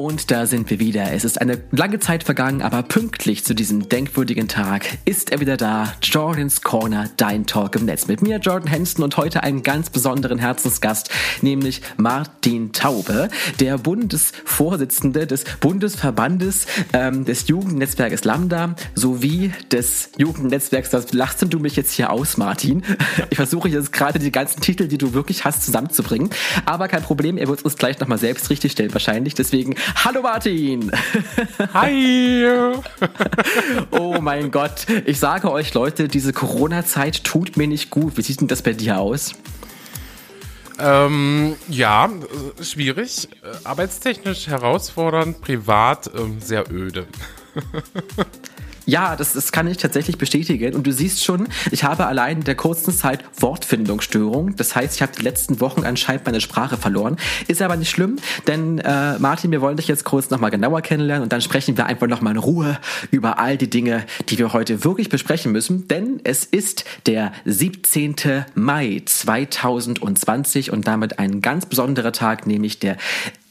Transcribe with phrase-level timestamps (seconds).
[0.00, 1.12] Und da sind wir wieder.
[1.12, 5.56] Es ist eine lange Zeit vergangen, aber pünktlich zu diesem denkwürdigen Tag ist er wieder
[5.56, 5.92] da.
[6.04, 8.06] Jordans Corner, dein Talk im Netz.
[8.06, 11.10] Mit mir, Jordan Henston, und heute einen ganz besonderen Herzensgast,
[11.42, 13.28] nämlich Martin Taube,
[13.58, 20.90] der Bundesvorsitzende des Bundesverbandes ähm, des Jugendnetzwerkes Lambda sowie des Jugendnetzwerks.
[20.90, 22.84] Das lachst du mich jetzt hier aus, Martin.
[23.30, 26.30] Ich versuche jetzt gerade die ganzen Titel, die du wirklich hast, zusammenzubringen.
[26.66, 29.34] Aber kein Problem, er wird uns gleich nochmal selbst richtigstellen, wahrscheinlich.
[29.34, 30.90] Deswegen Hallo Martin!
[31.72, 32.72] Hi!
[33.90, 38.16] oh mein Gott, ich sage euch Leute, diese Corona-Zeit tut mir nicht gut.
[38.16, 39.34] Wie sieht denn das bei dir aus?
[40.78, 42.08] Ähm, ja,
[42.60, 47.06] schwierig, äh, arbeitstechnisch herausfordernd, privat ähm, sehr öde.
[48.88, 50.74] Ja, das, das kann ich tatsächlich bestätigen.
[50.74, 54.56] Und du siehst schon, ich habe allein in der kurzen Zeit Wortfindungsstörung.
[54.56, 57.18] Das heißt, ich habe die letzten Wochen anscheinend meine Sprache verloren.
[57.48, 58.16] Ist aber nicht schlimm,
[58.46, 61.84] denn äh, Martin, wir wollen dich jetzt kurz nochmal genauer kennenlernen und dann sprechen wir
[61.84, 62.78] einfach nochmal in Ruhe
[63.10, 65.86] über all die Dinge, die wir heute wirklich besprechen müssen.
[65.88, 68.16] Denn es ist der 17.
[68.54, 72.96] Mai 2020 und damit ein ganz besonderer Tag, nämlich der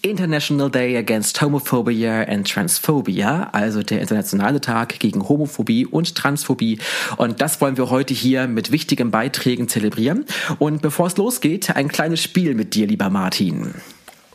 [0.01, 6.79] International Day Against Homophobia and Transphobia, also der internationale Tag gegen Homophobie und Transphobie.
[7.17, 10.25] Und das wollen wir heute hier mit wichtigen Beiträgen zelebrieren.
[10.59, 13.73] Und bevor es losgeht, ein kleines Spiel mit dir, lieber Martin.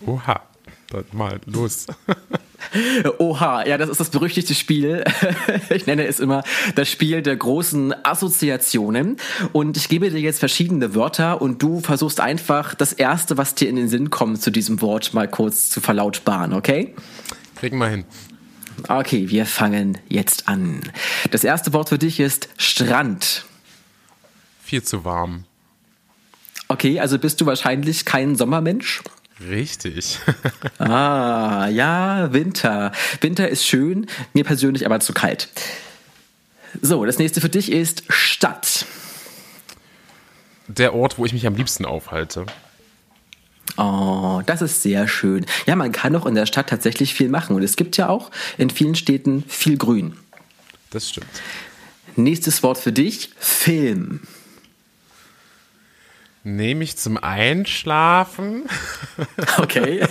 [0.04, 0.41] Oha,
[0.91, 1.86] dann mal los.
[3.18, 5.05] Oha, ja, das ist das berüchtigte Spiel.
[5.70, 6.42] Ich nenne es immer
[6.74, 9.16] das Spiel der großen Assoziationen.
[9.52, 13.69] Und ich gebe dir jetzt verschiedene Wörter und du versuchst einfach das erste, was dir
[13.69, 16.94] in den Sinn kommt, zu diesem Wort mal kurz zu verlautbaren, okay?
[17.56, 18.04] Kriegen wir hin.
[18.88, 20.80] Okay, wir fangen jetzt an.
[21.30, 23.44] Das erste Wort für dich ist Strand.
[24.62, 25.44] Viel zu warm.
[26.69, 29.02] Okay, also bist du wahrscheinlich kein Sommermensch?
[29.48, 30.18] Richtig.
[30.78, 32.92] ah, ja, Winter.
[33.20, 35.48] Winter ist schön, mir persönlich aber zu kalt.
[36.80, 38.86] So, das nächste für dich ist Stadt.
[40.69, 42.47] Der Ort, wo ich mich am liebsten aufhalte.
[43.76, 45.47] Oh, das ist sehr schön.
[45.66, 47.56] Ja, man kann auch in der Stadt tatsächlich viel machen.
[47.56, 50.16] Und es gibt ja auch in vielen Städten viel Grün.
[50.91, 51.26] Das stimmt.
[52.16, 54.20] Nächstes Wort für dich: Film.
[56.44, 58.64] Nehme ich zum Einschlafen.
[59.58, 60.06] Okay.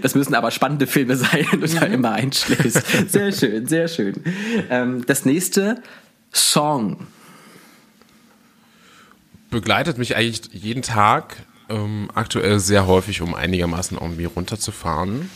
[0.00, 3.10] Das müssen aber spannende Filme sein, wenn du da immer einschläfst.
[3.10, 4.14] Sehr schön, sehr schön.
[4.70, 5.82] Ähm, das nächste,
[6.32, 7.06] Song.
[9.50, 11.36] Begleitet mich eigentlich jeden Tag,
[11.68, 15.30] ähm, aktuell sehr häufig, um einigermaßen irgendwie runterzufahren.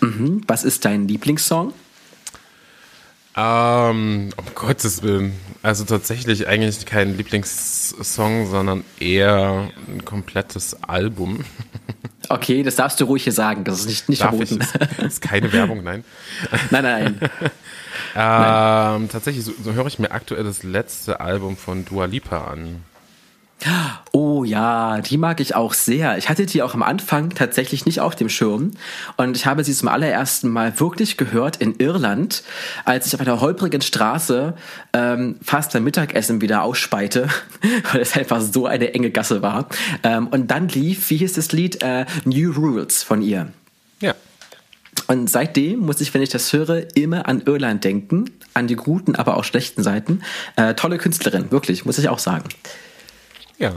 [0.00, 0.42] Mhm.
[0.46, 1.72] Was ist dein Lieblingssong?
[3.40, 5.32] Ähm, um Gottes Willen.
[5.62, 11.44] Also tatsächlich eigentlich kein Lieblingssong, sondern eher ein komplettes Album.
[12.30, 13.64] Okay, das darfst du ruhig hier sagen.
[13.64, 14.60] Das ist nicht, nicht Darf verboten.
[14.60, 14.96] Ich?
[14.98, 16.04] Das ist keine Werbung, nein.
[16.70, 17.20] Nein, nein.
[18.14, 22.84] ähm, tatsächlich, so, so höre ich mir aktuell das letzte Album von Dua Lipa an.
[24.12, 26.16] Oh ja, die mag ich auch sehr.
[26.16, 28.72] Ich hatte die auch am Anfang tatsächlich nicht auf dem Schirm
[29.16, 32.44] und ich habe sie zum allerersten Mal wirklich gehört in Irland,
[32.84, 34.54] als ich auf einer holprigen Straße
[34.92, 37.28] ähm, fast beim Mittagessen wieder ausspeite,
[37.92, 39.68] weil es einfach so eine enge Gasse war.
[40.04, 43.48] Ähm, und dann lief, wie hieß das Lied, äh, New Rules von ihr.
[44.00, 44.14] Ja.
[45.08, 49.16] Und seitdem muss ich, wenn ich das höre, immer an Irland denken, an die guten,
[49.16, 50.22] aber auch schlechten Seiten.
[50.56, 52.44] Äh, tolle Künstlerin, wirklich, muss ich auch sagen.
[53.58, 53.74] Ja.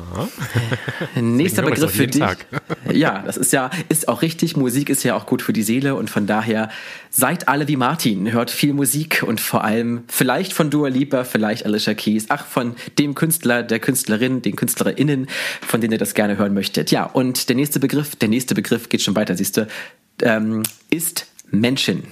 [1.15, 2.21] Nächster Begriff für dich.
[2.21, 2.45] Tag.
[2.91, 4.55] Ja, das ist ja, ist auch richtig.
[4.55, 6.69] Musik ist ja auch gut für die Seele und von daher
[7.09, 8.31] seid alle wie Martin.
[8.31, 12.75] Hört viel Musik und vor allem vielleicht von Dua Lipa, vielleicht Alicia Keys, ach, von
[12.99, 15.27] dem Künstler, der Künstlerin, den KünstlerInnen,
[15.61, 16.91] von denen ihr das gerne hören möchtet.
[16.91, 19.67] Ja, und der nächste Begriff, der nächste Begriff geht schon weiter, siehst du,
[20.21, 22.03] ähm, ist Menschen.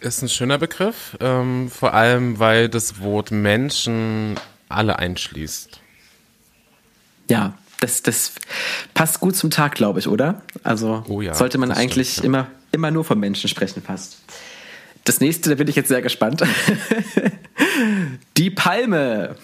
[0.00, 5.80] Ist ein schöner Begriff, ähm, vor allem weil das Wort Menschen alle einschließt.
[7.28, 8.32] Ja, das, das
[8.94, 10.42] passt gut zum Tag, glaube ich, oder?
[10.62, 12.26] Also Oh ja, sollte man eigentlich stimmt, ja.
[12.26, 14.18] immer, immer nur von Menschen sprechen, fast.
[15.04, 16.42] Das nächste, da bin ich jetzt sehr gespannt.
[18.36, 19.36] Die Palme.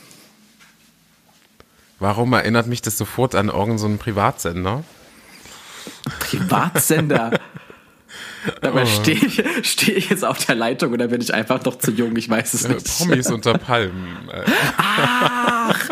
[1.98, 4.82] Warum erinnert mich das sofort an irgendeinen so Privatsender?
[6.18, 7.38] Privatsender.
[8.60, 8.86] Dabei Oh.
[8.86, 12.16] stehe ich, stehe ich jetzt auf der Leitung oder bin ich einfach noch zu jung?
[12.16, 12.98] Ich weiß es Äh, nicht.
[12.98, 14.28] Promis unter Palmen.
[14.32, 14.42] Äh,
[14.78, 15.88] Ach!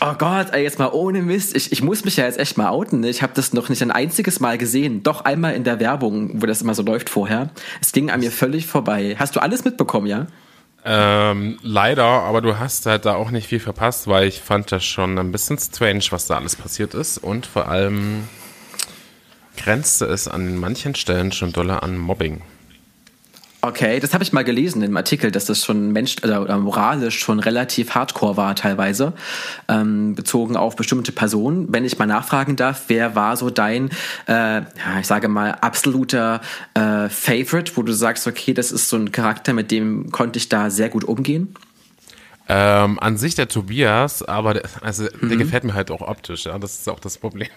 [0.00, 1.54] Oh Gott, ey, jetzt mal ohne Mist.
[1.56, 3.00] Ich, ich muss mich ja jetzt echt mal outen.
[3.00, 3.08] ne?
[3.08, 5.02] Ich habe das noch nicht ein einziges Mal gesehen.
[5.02, 7.50] Doch einmal in der Werbung, wo das immer so läuft vorher.
[7.80, 9.16] Es ging an mir völlig vorbei.
[9.18, 10.26] Hast du alles mitbekommen, ja?
[10.84, 14.84] Ähm, leider, aber du hast halt da auch nicht viel verpasst, weil ich fand das
[14.84, 18.24] schon ein bisschen strange, was da alles passiert ist und vor allem
[19.56, 22.42] grenzte es an manchen Stellen schon doller an Mobbing.
[23.66, 27.18] Okay, das habe ich mal gelesen im Artikel, dass das schon mensch oder, oder moralisch
[27.18, 29.14] schon relativ hardcore war teilweise,
[29.68, 31.72] ähm, bezogen auf bestimmte Personen.
[31.72, 33.88] Wenn ich mal nachfragen darf, wer war so dein,
[34.28, 36.42] äh, ja, ich sage mal, absoluter
[36.74, 40.50] äh, Favorite, wo du sagst, okay, das ist so ein Charakter, mit dem konnte ich
[40.50, 41.54] da sehr gut umgehen?
[42.46, 45.30] Ähm, an sich der Tobias, aber der, also mhm.
[45.30, 47.48] der gefällt mir halt auch optisch, ja, das ist auch das Problem.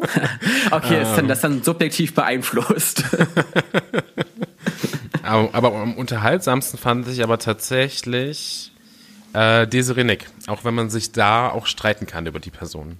[0.70, 3.04] okay, ist dann, das dann subjektiv beeinflusst.
[5.22, 8.72] aber, aber, am unterhaltsamsten fand ich aber tatsächlich
[9.34, 12.96] äh, Desiree Nick, auch wenn man sich da auch streiten kann über die Person.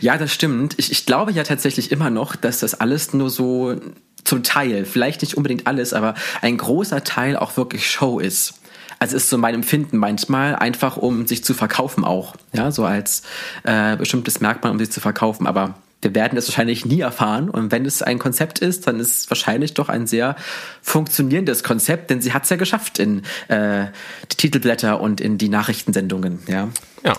[0.00, 0.74] Ja, das stimmt.
[0.78, 3.76] Ich, ich glaube ja tatsächlich immer noch, dass das alles nur so
[4.24, 8.54] zum Teil, vielleicht nicht unbedingt alles, aber ein großer Teil auch wirklich Show ist.
[8.98, 12.34] Also ist so mein Empfinden manchmal einfach, um sich zu verkaufen auch.
[12.52, 13.22] Ja, so als
[13.64, 15.46] äh, bestimmtes Merkmal, um sich zu verkaufen.
[15.46, 17.50] Aber wir werden es wahrscheinlich nie erfahren.
[17.50, 20.36] Und wenn es ein Konzept ist, dann ist es wahrscheinlich doch ein sehr
[20.82, 23.86] funktionierendes Konzept, denn sie hat es ja geschafft in äh,
[24.30, 26.40] die Titelblätter und in die Nachrichtensendungen.
[26.46, 26.68] Ja.
[27.04, 27.14] Ja.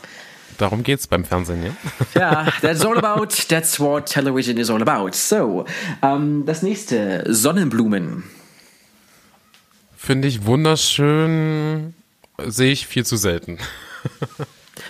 [0.57, 1.71] Darum geht's beim Fernsehen, ja?
[2.19, 5.11] Ja, that's all about, that's what television is all about.
[5.13, 5.65] So,
[6.01, 8.23] ähm, das nächste, Sonnenblumen.
[10.07, 11.93] Finde ich wunderschön,
[12.45, 13.57] sehe ich viel zu selten.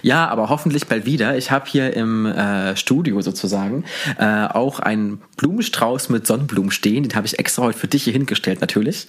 [0.04, 1.38] Ja, aber hoffentlich bald wieder.
[1.38, 3.84] Ich habe hier im äh, Studio sozusagen
[4.19, 7.02] äh, auch einen Blumenstrauß mit Sonnenblumen stehen.
[7.02, 9.08] Den habe ich extra heute für dich hier hingestellt, natürlich.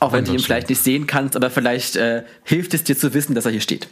[0.00, 3.14] Auch wenn du ihn vielleicht nicht sehen kannst, aber vielleicht äh, hilft es dir zu
[3.14, 3.88] wissen, dass er hier steht.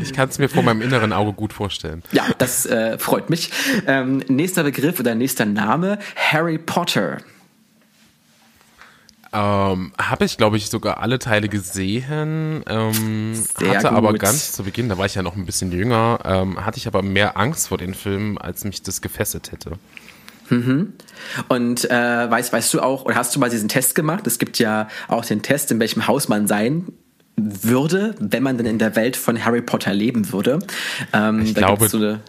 [0.00, 2.04] ich kann es mir vor meinem inneren Auge gut vorstellen.
[2.12, 3.50] Ja, das äh, freut mich.
[3.88, 7.18] Ähm, nächster Begriff oder nächster Name, Harry Potter.
[9.34, 12.62] Ähm, Habe ich, glaube ich, sogar alle Teile gesehen.
[12.68, 13.96] Ähm, Sehr hatte gut.
[13.96, 16.86] aber ganz zu Beginn, da war ich ja noch ein bisschen jünger, ähm, hatte ich
[16.86, 19.72] aber mehr Angst vor den Filmen, als mich das gefesselt hätte.
[20.50, 20.92] Mhm.
[21.48, 24.26] Und äh, weißt, weißt du auch, oder hast du mal diesen Test gemacht?
[24.26, 26.86] Es gibt ja auch den Test, in welchem Haus man sein
[27.36, 30.60] würde, wenn man denn in der Welt von Harry Potter leben würde.
[31.12, 32.20] Ähm, ich glaube, so eine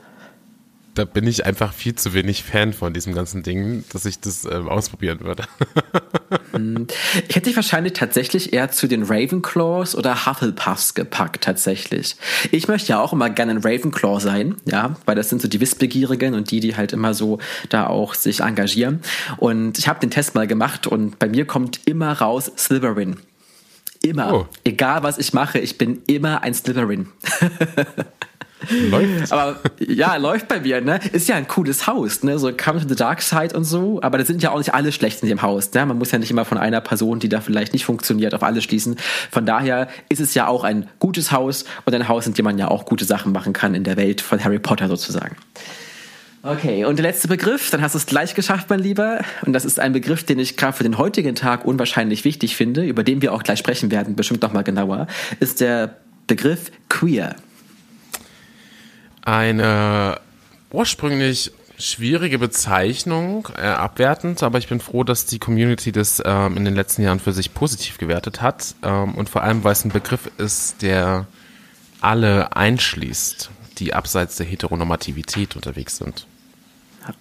[0.96, 4.46] da bin ich einfach viel zu wenig Fan von diesem ganzen Ding, dass ich das
[4.46, 5.44] äh, ausprobieren würde.
[6.54, 6.88] Hm.
[7.28, 12.16] ich hätte dich wahrscheinlich tatsächlich eher zu den Ravenclaws oder Hufflepuffs gepackt, tatsächlich.
[12.52, 15.60] Ich möchte ja auch immer gerne ein Ravenclaw sein, ja, weil das sind so die
[15.60, 17.40] Wissbegierigen und die, die halt immer so
[17.70, 19.02] da auch sich engagieren.
[19.38, 23.18] Und ich habe den Test mal gemacht und bei mir kommt immer raus Slytherin.
[24.02, 24.34] Immer.
[24.34, 24.48] Oh.
[24.64, 27.08] Egal was ich mache, ich bin immer ein Slytherin.
[28.90, 29.32] Läuft.
[29.32, 31.00] Aber ja, läuft bei mir, ne?
[31.12, 32.40] Ist ja ein cooles Haus, ne?
[32.40, 34.02] So Come to the Dark Side und so.
[34.02, 35.86] Aber da sind ja auch nicht alle schlecht in dem Haus, ne?
[35.86, 38.62] Man muss ja nicht immer von einer Person, die da vielleicht nicht funktioniert, auf alle
[38.62, 38.98] schließen.
[39.32, 42.58] Von daher ist es ja auch ein gutes Haus und ein Haus, in dem man
[42.58, 45.36] ja auch gute Sachen machen kann in der Welt von Harry Potter sozusagen.
[46.46, 49.22] Okay, und der letzte Begriff, dann hast du es gleich geschafft, mein Lieber.
[49.48, 52.84] Und das ist ein Begriff, den ich gerade für den heutigen Tag unwahrscheinlich wichtig finde,
[52.84, 55.08] über den wir auch gleich sprechen werden, bestimmt nochmal genauer,
[55.40, 55.96] ist der
[56.28, 57.36] Begriff queer
[59.26, 60.20] eine
[60.72, 66.66] ursprünglich schwierige Bezeichnung, äh, abwertend, aber ich bin froh, dass die Community das ähm, in
[66.66, 69.92] den letzten Jahren für sich positiv gewertet hat ähm, und vor allem, weil es ein
[69.92, 71.28] Begriff ist, der
[72.00, 73.50] alle einschließt,
[73.80, 76.28] die abseits der Heteronormativität unterwegs sind.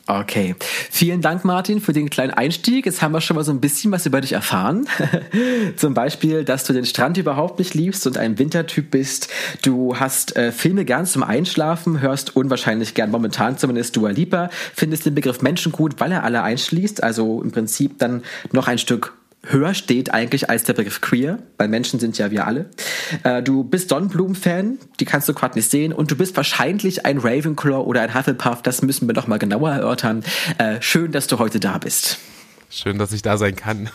[0.06, 0.54] Okay.
[0.90, 2.86] Vielen Dank, Martin, für den kleinen Einstieg.
[2.86, 4.86] Jetzt haben wir schon mal so ein bisschen was über dich erfahren.
[5.76, 9.28] Zum Beispiel, dass du den Strand überhaupt nicht liebst und ein Wintertyp bist.
[9.62, 15.06] Du hast äh, Filme gern zum Einschlafen, hörst unwahrscheinlich gern momentan zumindest Dua Lipa, findest
[15.06, 17.02] den Begriff Menschen gut, weil er alle einschließt.
[17.02, 18.22] Also im Prinzip dann
[18.52, 19.14] noch ein Stück
[19.46, 22.66] höher steht eigentlich als der Begriff queer, weil Menschen sind ja wir alle.
[23.22, 27.18] Äh, du bist Sonnenblumen-Fan, die kannst du gerade nicht sehen und du bist wahrscheinlich ein
[27.18, 30.24] Ravenclaw oder ein Hufflepuff, das müssen wir noch mal genauer erörtern.
[30.58, 32.18] Äh, schön, dass du heute da bist.
[32.76, 33.88] Schön, dass ich da sein kann.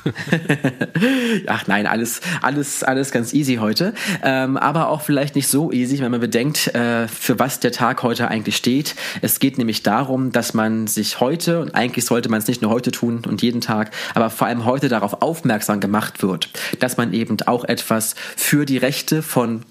[1.48, 3.94] Ach nein, alles, alles, alles ganz easy heute.
[4.24, 8.04] Ähm, aber auch vielleicht nicht so easy, wenn man bedenkt, äh, für was der Tag
[8.04, 8.96] heute eigentlich steht.
[9.22, 12.72] Es geht nämlich darum, dass man sich heute, und eigentlich sollte man es nicht nur
[12.72, 17.12] heute tun und jeden Tag, aber vor allem heute darauf aufmerksam gemacht wird, dass man
[17.12, 19.64] eben auch etwas für die Rechte von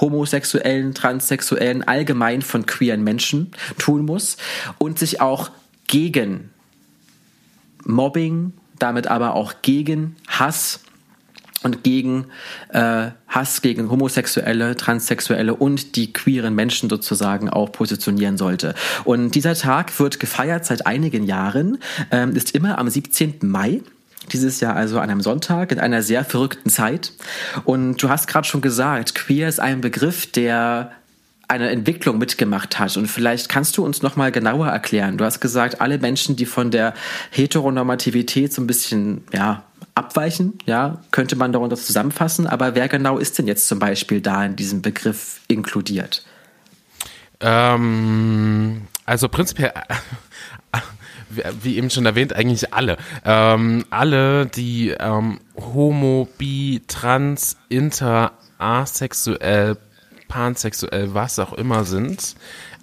[0.00, 4.36] homosexuellen, transsexuellen, allgemein von queeren Menschen tun muss
[4.78, 5.50] und sich auch
[5.86, 6.51] gegen
[7.84, 10.80] Mobbing, damit aber auch gegen Hass
[11.62, 12.26] und gegen
[12.70, 18.74] äh, Hass gegen Homosexuelle, Transsexuelle und die queeren Menschen sozusagen auch positionieren sollte.
[19.04, 21.78] Und dieser Tag wird gefeiert seit einigen Jahren,
[22.10, 23.38] ähm, ist immer am 17.
[23.42, 23.80] Mai
[24.32, 27.12] Dieses Jahr also an einem Sonntag in einer sehr verrückten Zeit.
[27.64, 30.92] Und du hast gerade schon gesagt, queer ist ein Begriff, der
[31.52, 32.96] eine Entwicklung mitgemacht hat.
[32.96, 35.18] Und vielleicht kannst du uns noch mal genauer erklären.
[35.18, 36.94] Du hast gesagt, alle Menschen, die von der
[37.30, 39.62] Heteronormativität so ein bisschen ja,
[39.94, 42.46] abweichen, ja, könnte man darunter zusammenfassen.
[42.46, 46.24] Aber wer genau ist denn jetzt zum Beispiel da in diesem Begriff inkludiert?
[47.40, 49.72] Ähm, also prinzipiell,
[51.62, 52.96] wie eben schon erwähnt, eigentlich alle.
[53.26, 59.76] Ähm, alle, die ähm, homo, bi, trans, inter, asexuell,
[60.32, 62.36] pansexuell, was auch immer sind.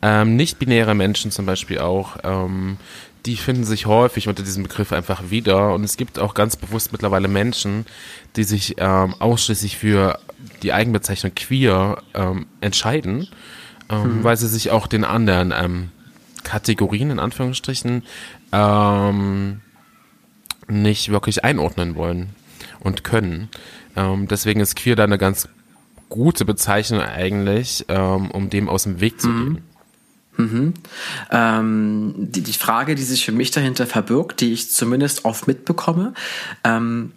[0.03, 2.77] Ähm, nicht-binäre Menschen zum Beispiel auch, ähm,
[3.25, 5.73] die finden sich häufig unter diesem Begriff einfach wieder.
[5.73, 7.87] Und es gibt auch ganz bewusst mittlerweile Menschen,
[8.35, 10.19] die sich ähm, ausschließlich für
[10.61, 13.27] die Eigenbezeichnung queer ähm, entscheiden,
[13.89, 14.23] ähm, hm.
[14.23, 15.89] weil sie sich auch den anderen ähm,
[16.43, 18.03] Kategorien in Anführungsstrichen
[18.51, 19.61] ähm,
[20.67, 22.29] nicht wirklich einordnen wollen
[22.79, 23.49] und können.
[23.95, 25.49] Ähm, deswegen ist queer da eine ganz
[26.09, 29.53] gute Bezeichnung eigentlich, ähm, um dem aus dem Weg zu mhm.
[29.53, 29.63] gehen.
[30.37, 30.73] Mhm.
[31.31, 36.13] Ähm, die, die Frage, die sich für mich dahinter verbirgt, die ich zumindest oft mitbekomme,
[36.63, 37.11] ähm,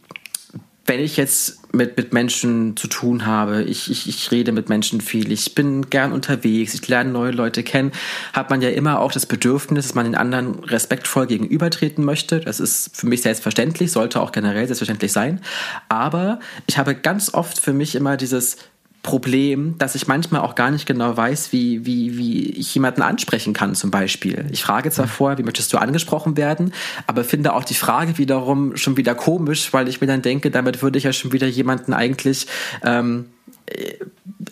[0.87, 5.01] wenn ich jetzt mit, mit Menschen zu tun habe, ich, ich, ich rede mit Menschen
[5.01, 7.93] viel, ich bin gern unterwegs, ich lerne neue Leute kennen,
[8.33, 12.41] hat man ja immer auch das Bedürfnis, dass man den anderen respektvoll gegenübertreten möchte.
[12.41, 15.41] Das ist für mich selbstverständlich, sollte auch generell selbstverständlich sein.
[15.89, 18.57] Aber ich habe ganz oft für mich immer dieses,
[19.03, 23.53] Problem, dass ich manchmal auch gar nicht genau weiß, wie, wie, wie ich jemanden ansprechen
[23.53, 24.47] kann, zum Beispiel.
[24.53, 25.11] Ich frage zwar mhm.
[25.11, 26.73] vorher, wie möchtest du angesprochen werden,
[27.09, 30.83] aber finde auch die Frage wiederum schon wieder komisch, weil ich mir dann denke, damit
[30.83, 32.47] würde ich ja schon wieder jemanden eigentlich
[32.85, 33.27] ähm,
[33.67, 33.95] äh,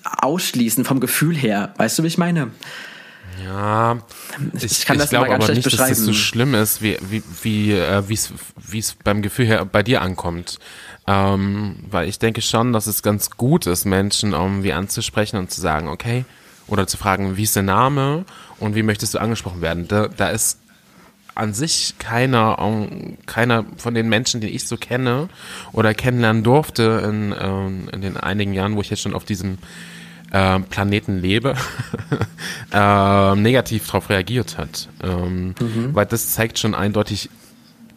[0.04, 1.73] ausschließen vom Gefühl her.
[1.76, 2.50] Weißt du, wie ich meine?
[3.44, 3.99] Ja,
[4.54, 7.23] ich, ich kann ich das glaube aber nicht, dass das so schlimm ist, wie wie
[7.42, 10.59] wie äh, wie es beim Gefühl her bei dir ankommt.
[11.06, 15.61] Ähm, weil ich denke schon, dass es ganz gut ist, Menschen irgendwie anzusprechen und zu
[15.61, 16.25] sagen, okay,
[16.68, 18.25] oder zu fragen, wie ist der Name
[18.59, 19.88] und wie möchtest du angesprochen werden.
[19.88, 20.61] Da, da ist
[21.35, 22.59] an sich keiner,
[23.26, 25.28] keiner von den Menschen, die ich so kenne
[25.73, 29.59] oder kennenlernen durfte in, ähm, in den einigen Jahren, wo ich jetzt schon auf diesem
[30.30, 31.54] äh, Planeten lebe,
[32.72, 34.88] äh, negativ darauf reagiert hat.
[35.02, 35.94] Ähm, mhm.
[35.94, 37.30] Weil das zeigt schon eindeutig,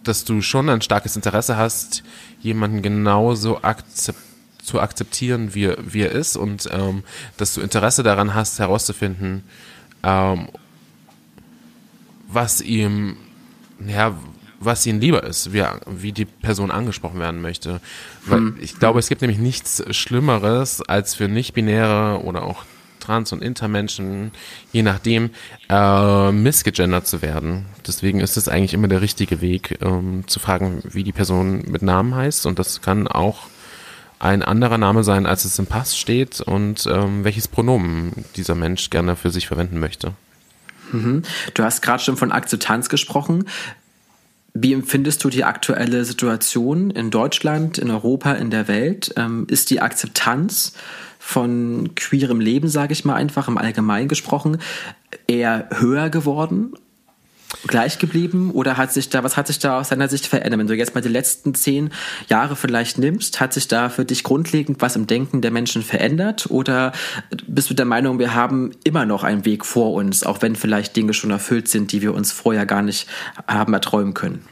[0.04, 2.04] dass du schon ein starkes Interesse hast,
[2.42, 4.20] jemanden genauso akzept,
[4.64, 7.04] zu akzeptieren, wie, wie er ist und ähm,
[7.36, 9.44] dass du Interesse daran hast, herauszufinden,
[10.04, 10.48] ähm,
[12.30, 13.18] was ihm,
[13.86, 14.16] ja,
[14.66, 17.82] was ihnen lieber ist, wie, wie die Person angesprochen werden möchte.
[18.26, 18.58] Weil hm.
[18.60, 22.64] ich glaube, es gibt nämlich nichts Schlimmeres, als für nicht-binäre oder auch
[23.00, 24.32] Trans- und Intermenschen,
[24.72, 25.32] je nachdem,
[25.70, 27.66] äh, missgegendert zu werden.
[27.86, 31.82] Deswegen ist es eigentlich immer der richtige Weg, ähm, zu fragen, wie die Person mit
[31.82, 32.46] Namen heißt.
[32.46, 33.48] Und das kann auch
[34.20, 38.90] ein anderer Name sein, als es im Pass steht und ähm, welches Pronomen dieser Mensch
[38.90, 40.14] gerne für sich verwenden möchte.
[40.94, 41.24] Mhm.
[41.54, 43.46] Du hast gerade schon von Akzeptanz gesprochen.
[44.54, 49.14] Wie empfindest du die aktuelle Situation in Deutschland, in Europa, in der Welt?
[49.18, 50.74] Ähm, ist die Akzeptanz
[51.18, 54.60] von queerem Leben, sage ich mal einfach im Allgemeinen gesprochen,
[55.28, 56.74] eher höher geworden
[57.68, 60.60] gleich geblieben oder hat sich da, was hat sich da aus deiner Sicht verändert?
[60.60, 61.92] Wenn du jetzt mal die letzten zehn
[62.30, 66.50] Jahre vielleicht nimmst, hat sich da für dich grundlegend was im Denken der Menschen verändert
[66.50, 66.92] oder
[67.48, 70.96] bist du der Meinung, wir haben immer noch einen Weg vor uns, auch wenn vielleicht
[70.96, 73.08] Dinge schon erfüllt sind, die wir uns vorher gar nicht
[73.48, 74.46] haben erträumen können?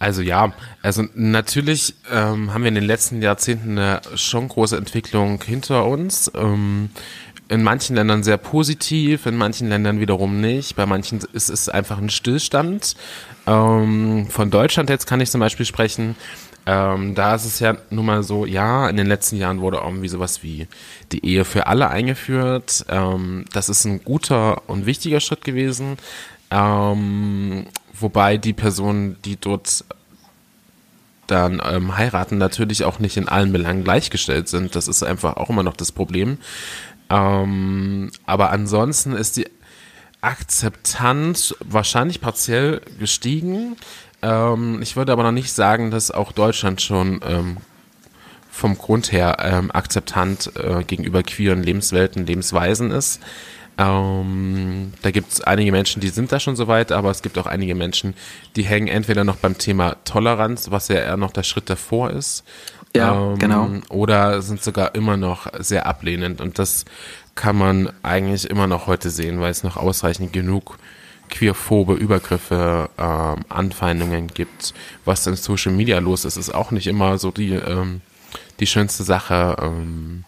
[0.00, 5.42] Also ja, also natürlich ähm, haben wir in den letzten Jahrzehnten eine schon große Entwicklung
[5.42, 6.30] hinter uns.
[6.36, 6.90] Ähm,
[7.48, 10.76] in manchen Ländern sehr positiv, in manchen Ländern wiederum nicht.
[10.76, 12.94] Bei manchen ist es einfach ein Stillstand.
[13.46, 16.14] Ähm, von Deutschland jetzt kann ich zum Beispiel sprechen.
[16.66, 20.08] Ähm, da ist es ja nun mal so, ja, in den letzten Jahren wurde irgendwie
[20.08, 20.68] sowas wie
[21.12, 22.84] die Ehe für alle eingeführt.
[22.90, 25.96] Ähm, das ist ein guter und wichtiger Schritt gewesen.
[26.50, 29.84] Ähm, wobei die Personen, die dort
[31.26, 34.74] dann ähm, heiraten, natürlich auch nicht in allen Belangen gleichgestellt sind.
[34.74, 36.38] Das ist einfach auch immer noch das Problem.
[37.10, 39.48] Ähm, aber ansonsten ist die
[40.20, 43.76] Akzeptanz wahrscheinlich partiell gestiegen.
[44.22, 47.58] Ähm, ich würde aber noch nicht sagen, dass auch Deutschland schon ähm,
[48.50, 53.20] vom Grund her ähm, akzeptant äh, gegenüber queeren Lebenswelten, Lebensweisen ist.
[53.78, 57.38] Ähm, da gibt es einige Menschen, die sind da schon so weit, aber es gibt
[57.38, 58.14] auch einige Menschen,
[58.56, 62.42] die hängen entweder noch beim Thema Toleranz, was ja eher noch der Schritt davor ist.
[62.96, 63.70] Ja, ähm, genau.
[63.90, 66.84] Oder sind sogar immer noch sehr ablehnend und das
[67.34, 70.78] kann man eigentlich immer noch heute sehen, weil es noch ausreichend genug
[71.28, 77.18] queerphobe Übergriffe, ähm, Anfeindungen gibt, was in Social Media los ist, ist auch nicht immer
[77.18, 78.00] so die, ähm,
[78.60, 79.56] die schönste Sache.
[79.60, 80.24] Ähm,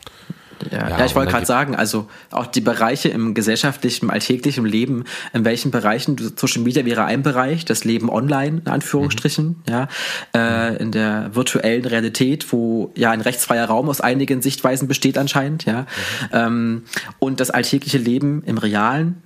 [0.70, 5.04] ja, ja, ja ich wollte gerade sagen, also auch die Bereiche im gesellschaftlichen, alltäglichen Leben,
[5.32, 9.62] in welchen Bereichen, Social Media wäre ein Bereich, das Leben online, in Anführungsstrichen, mhm.
[9.68, 9.88] ja,
[10.34, 15.64] äh, in der virtuellen Realität, wo ja ein rechtsfreier Raum aus einigen Sichtweisen besteht anscheinend,
[15.64, 15.86] ja, mhm.
[16.32, 16.82] ähm,
[17.18, 19.22] und das alltägliche Leben im realen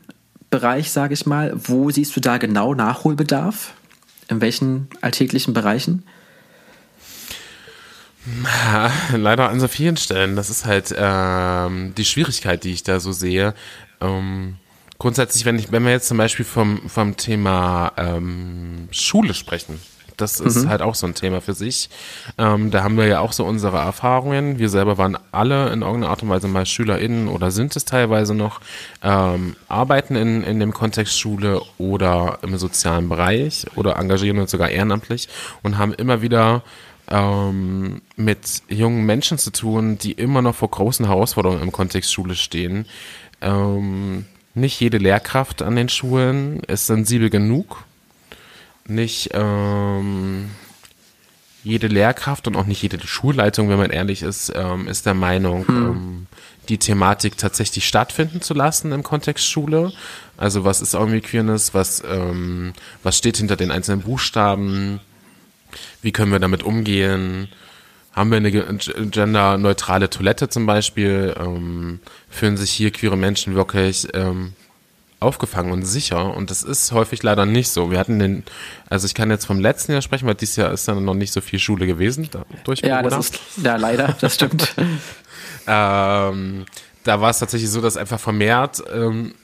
[0.51, 3.75] Bereich, sage ich mal, wo siehst du da genau Nachholbedarf?
[4.29, 6.05] In welchen alltäglichen Bereichen?
[9.17, 10.37] Leider an so vielen Stellen.
[10.37, 13.55] Das ist halt ähm, die Schwierigkeit, die ich da so sehe.
[14.01, 14.57] Ähm,
[14.99, 19.81] grundsätzlich, wenn ich, wenn wir jetzt zum Beispiel vom, vom Thema ähm, Schule sprechen,
[20.17, 20.69] das ist mhm.
[20.69, 21.91] halt auch so ein Thema für sich.
[22.39, 24.59] Ähm, da haben wir ja auch so unsere Erfahrungen.
[24.59, 28.35] Wir selber waren alle in irgendeiner Art und Weise mal SchülerInnen oder sind es teilweise
[28.35, 28.61] noch,
[29.03, 34.71] ähm, arbeiten in, in dem Kontext Schule oder im sozialen Bereich oder engagieren uns sogar
[34.71, 35.29] ehrenamtlich
[35.63, 36.63] und haben immer wieder
[37.11, 42.35] ähm, mit jungen Menschen zu tun, die immer noch vor großen Herausforderungen im Kontext Schule
[42.35, 42.87] stehen.
[43.41, 47.85] Ähm, nicht jede Lehrkraft an den Schulen ist sensibel genug.
[48.87, 50.51] Nicht ähm,
[51.65, 55.67] jede Lehrkraft und auch nicht jede Schulleitung, wenn man ehrlich ist, ähm, ist der Meinung,
[55.67, 55.77] hm.
[55.77, 56.27] ähm,
[56.69, 59.93] die Thematik tatsächlich stattfinden zu lassen im Kontext Schule.
[60.37, 65.01] Also was ist irgendwie Queerness, was, ähm, was steht hinter den einzelnen Buchstaben,
[66.03, 67.49] wie können wir damit umgehen?
[68.13, 71.35] Haben wir eine genderneutrale Toilette zum Beispiel?
[71.39, 72.01] Ähm,
[72.31, 74.53] fühlen sich hier queere Menschen wirklich ähm,
[75.19, 76.33] aufgefangen und sicher?
[76.35, 77.91] Und das ist häufig leider nicht so.
[77.91, 78.45] Wir hatten den,
[78.89, 81.33] also ich kann jetzt vom letzten Jahr sprechen, weil dieses Jahr ist dann noch nicht
[81.33, 84.75] so viel Schule gewesen da, durch Ja, das ist, ja leider, das stimmt.
[85.67, 86.67] ähm,
[87.03, 89.35] da war es tatsächlich so, dass einfach vermehrt ähm,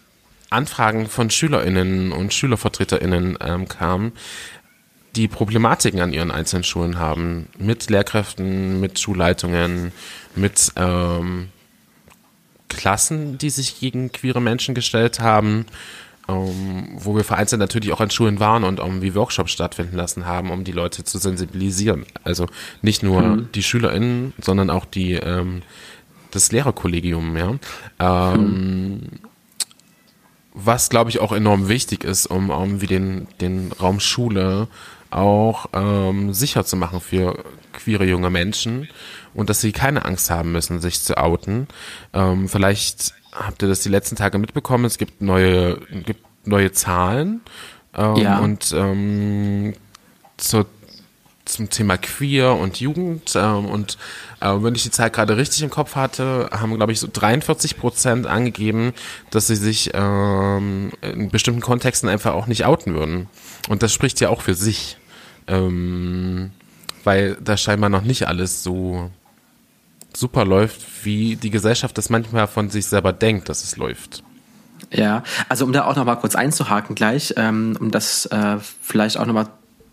[0.51, 4.13] Anfragen von SchülerInnen und SchülervertreterInnen ähm, kamen,
[5.17, 9.93] die Problematiken an ihren einzelnen Schulen haben, mit Lehrkräften, mit Schulleitungen,
[10.37, 11.49] mit ähm,
[12.69, 15.67] Klassen, die sich gegen queere Menschen gestellt haben,
[16.29, 20.51] ähm, wo wir vereinzelt natürlich auch an Schulen waren und irgendwie Workshops stattfinden lassen haben,
[20.51, 22.07] um die Leute zu sensibilisieren.
[22.23, 22.47] Also
[22.83, 23.49] nicht nur mhm.
[23.53, 25.63] die SchülerInnen, sondern auch die ähm,
[26.31, 27.55] das Lehrerkollegium, ja.
[27.99, 29.01] Ähm, mhm
[30.53, 34.69] was glaube ich auch enorm wichtig ist, um irgendwie den, den Raum Schule
[35.11, 38.89] auch ähm, sicher zu machen für queere junge Menschen
[39.35, 41.69] und dass sie keine Angst haben müssen, sich zu outen.
[42.13, 47.41] Ähm, vielleicht habt ihr das die letzten Tage mitbekommen, es gibt neue, gibt neue Zahlen
[47.97, 48.39] ähm, ja.
[48.39, 49.75] und ähm,
[50.37, 50.67] zur
[51.51, 53.33] zum Thema Queer und Jugend.
[53.35, 53.99] Ähm, und
[54.41, 57.79] äh, wenn ich die Zahl gerade richtig im Kopf hatte, haben, glaube ich, so 43
[57.79, 58.93] Prozent angegeben,
[59.31, 63.29] dass sie sich ähm, in bestimmten Kontexten einfach auch nicht outen würden.
[63.69, 64.97] Und das spricht ja auch für sich
[65.51, 66.53] ähm,
[67.05, 69.11] weil da scheinbar noch nicht alles so
[70.15, 74.23] super läuft, wie die Gesellschaft das manchmal von sich selber denkt, dass es läuft.
[74.93, 79.19] Ja, also um da auch noch mal kurz einzuhaken gleich, ähm, um das äh, vielleicht
[79.19, 79.49] auch noch mal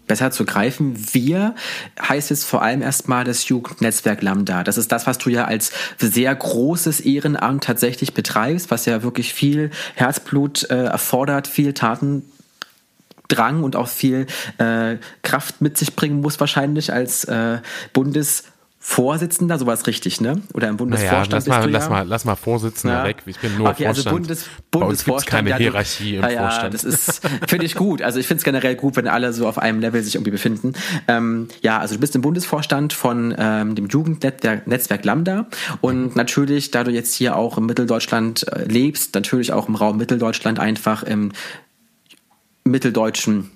[0.07, 0.95] besser zu greifen.
[1.13, 1.53] Wir
[2.01, 4.63] heißt es vor allem erstmal das Jugendnetzwerk Lambda.
[4.63, 9.33] Das ist das, was du ja als sehr großes Ehrenamt tatsächlich betreibst, was ja wirklich
[9.33, 12.23] viel Herzblut äh, erfordert, viel Taten
[13.27, 17.59] Drang und auch viel äh, Kraft mit sich bringen muss, wahrscheinlich als äh,
[17.93, 18.43] Bundes-
[18.89, 20.41] Vorsitzender, sowas richtig, ne?
[20.53, 23.03] Oder im Bundesvorstand naja, lass mal, du lass mal, lass mal Vorsitzender ja.
[23.03, 23.17] weg.
[23.25, 24.29] Ich bin nur okay, also Vorstand.
[24.29, 25.29] Also Bundes, Bundesvorstand.
[25.29, 26.73] keine ja, Hierarchie im ja, Vorstand.
[26.73, 28.01] das ist, finde ich gut.
[28.01, 30.71] Also ich finde es generell gut, wenn alle so auf einem Level sich irgendwie befinden.
[31.09, 35.47] Ähm, ja, also du bist im Bundesvorstand von ähm, dem Jugendnetzwerk Lambda
[35.81, 36.11] und mhm.
[36.15, 40.59] natürlich, da du jetzt hier auch im Mitteldeutschland äh, lebst, natürlich auch im Raum Mitteldeutschland
[40.59, 41.33] einfach im
[42.69, 43.51] mitteldeutschen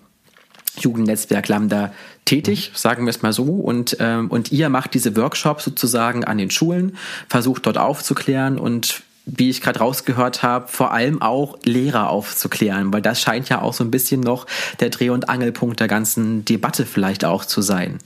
[0.79, 1.93] Jugendnetzwerk Lambda
[2.25, 2.77] tätig, mhm.
[2.77, 3.43] sagen wir es mal so.
[3.43, 6.97] Und, ähm, und ihr macht diese Workshops sozusagen an den Schulen,
[7.27, 13.01] versucht dort aufzuklären und wie ich gerade rausgehört habe, vor allem auch Lehrer aufzuklären, weil
[13.01, 14.47] das scheint ja auch so ein bisschen noch
[14.79, 17.99] der Dreh- und Angelpunkt der ganzen Debatte vielleicht auch zu sein.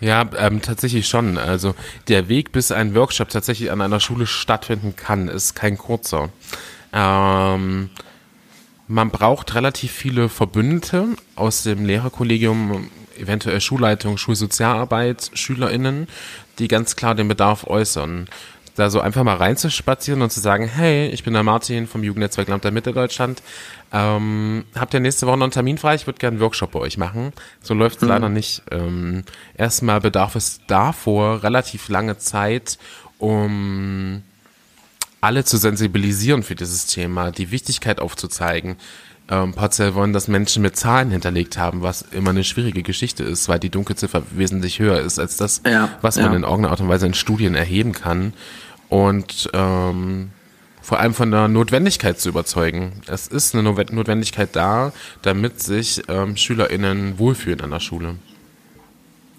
[0.00, 1.38] Ja, ähm, tatsächlich schon.
[1.38, 1.74] Also
[2.08, 6.30] der Weg, bis ein Workshop tatsächlich an einer Schule stattfinden kann, ist kein kurzer.
[6.92, 7.90] Ähm,
[8.86, 16.08] man braucht relativ viele Verbündete aus dem Lehrerkollegium, eventuell Schulleitung, Schulsozialarbeit, SchülerInnen,
[16.58, 18.26] die ganz klar den Bedarf äußern.
[18.76, 22.48] Da so einfach mal reinzuspazieren und zu sagen, hey, ich bin der Martin vom Jugendnetzwerk
[22.48, 23.40] Land der Mitte Deutschland.
[23.92, 25.94] Ähm, habt ihr nächste Woche noch einen Termin frei?
[25.94, 27.32] Ich würde gerne einen Workshop bei euch machen.
[27.62, 28.08] So läuft es mhm.
[28.08, 28.62] leider nicht.
[28.72, 29.22] Ähm,
[29.56, 32.78] erstmal bedarf es davor relativ lange Zeit,
[33.18, 34.22] um
[35.24, 38.76] alle zu sensibilisieren für dieses Thema, die Wichtigkeit aufzuzeigen.
[39.30, 43.48] Ähm, partiell wollen, dass Menschen mit Zahlen hinterlegt haben, was immer eine schwierige Geschichte ist,
[43.48, 46.36] weil die Dunkelziffer wesentlich höher ist als das, ja, was man ja.
[46.36, 48.34] in irgendeiner Art und Weise in Studien erheben kann.
[48.90, 50.30] Und ähm,
[50.82, 53.00] vor allem von der Notwendigkeit zu überzeugen.
[53.06, 58.16] Es ist eine Notwendigkeit da, damit sich ähm, SchülerInnen wohlfühlen an der Schule.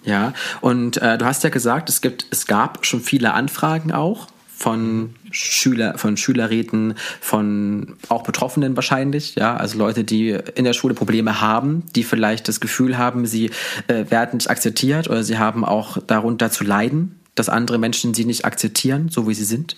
[0.03, 4.27] Ja, und äh, du hast ja gesagt, es gibt, es gab schon viele Anfragen auch
[4.57, 10.93] von Schüler, von Schülerräten, von auch Betroffenen wahrscheinlich, ja, also Leute, die in der Schule
[10.93, 13.51] Probleme haben, die vielleicht das Gefühl haben, sie
[13.87, 18.25] äh, werden nicht akzeptiert oder sie haben auch darunter zu leiden, dass andere Menschen sie
[18.25, 19.75] nicht akzeptieren, so wie sie sind.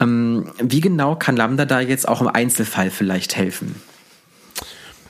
[0.00, 3.74] Ähm, wie genau kann Lambda da jetzt auch im Einzelfall vielleicht helfen?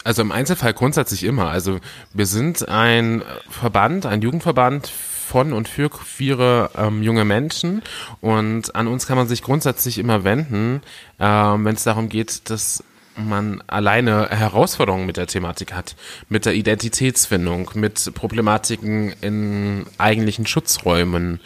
[0.05, 1.49] Also im Einzelfall grundsätzlich immer.
[1.49, 1.81] Also
[2.13, 4.93] wir sind ein Verband, ein Jugendverband
[5.25, 7.83] von und für queere ähm, junge Menschen
[8.21, 10.83] und an uns kann man sich grundsätzlich immer wenden,
[11.19, 12.85] ähm, wenn es darum geht, dass
[13.17, 15.95] man alleine Herausforderungen mit der Thematik hat,
[16.29, 21.41] mit der Identitätsfindung, mit Problematiken in eigentlichen Schutzräumen.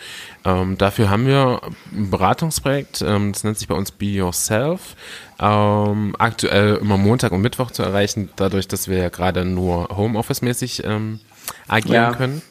[0.45, 1.61] Ähm, dafür haben wir
[1.93, 4.97] ein Beratungsprojekt, ähm, das nennt sich bei uns Be Yourself,
[5.41, 10.85] ähm, aktuell immer Montag und Mittwoch zu erreichen, dadurch, dass wir ja gerade nur Homeoffice-mäßig
[10.85, 11.21] ähm,
[11.67, 12.14] agieren ja.
[12.14, 12.43] können.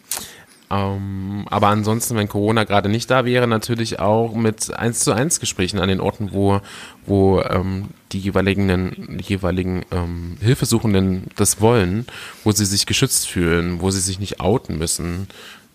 [0.69, 5.39] Ähm, aber ansonsten, wenn Corona gerade nicht da wäre, natürlich auch mit eins zu eins
[5.39, 6.59] Gesprächen an den Orten, wo,
[7.05, 12.05] wo ähm, die jeweiligen, jeweiligen ähm, Hilfesuchenden das wollen,
[12.43, 15.27] wo sie sich geschützt fühlen, wo sie sich nicht outen müssen.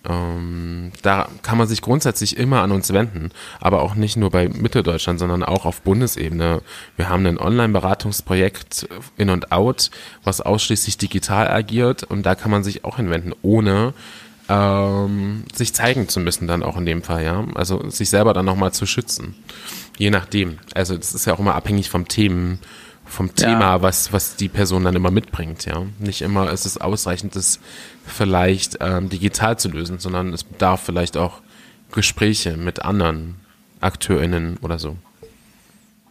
[0.05, 4.49] Ähm, da kann man sich grundsätzlich immer an uns wenden, aber auch nicht nur bei
[4.49, 6.61] Mitteldeutschland, sondern auch auf Bundesebene.
[6.97, 9.91] Wir haben ein Online-Beratungsprojekt In und Out,
[10.25, 13.95] was ausschließlich digital agiert und da kann man sich auch hinwenden, ohne
[14.53, 17.45] ähm, sich zeigen zu müssen dann auch in dem Fall, ja.
[17.55, 19.35] Also sich selber dann nochmal zu schützen.
[19.97, 20.59] Je nachdem.
[20.75, 22.59] Also das ist ja auch immer abhängig vom Themen,
[23.07, 23.83] vom Thema, ja.
[23.83, 25.85] was, was die Person dann immer mitbringt, ja.
[25.99, 27.61] Nicht immer ist es ausreichend, das
[28.07, 31.41] vielleicht ähm, digital zu lösen, sondern es bedarf vielleicht auch
[31.93, 33.37] Gespräche mit anderen
[33.81, 34.97] AkteurInnen oder so.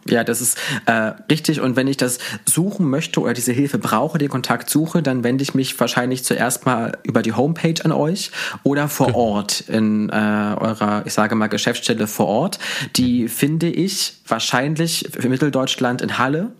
[0.08, 1.60] Ja, das ist äh, richtig.
[1.60, 5.42] Und wenn ich das suchen möchte oder diese Hilfe brauche, den Kontakt suche, dann wende
[5.42, 8.32] ich mich wahrscheinlich zuerst mal über die Homepage an euch
[8.64, 9.16] oder vor okay.
[9.16, 12.58] Ort in äh, eurer, ich sage mal, Geschäftsstelle vor Ort.
[12.96, 16.50] Die finde ich wahrscheinlich für Mitteldeutschland in Halle.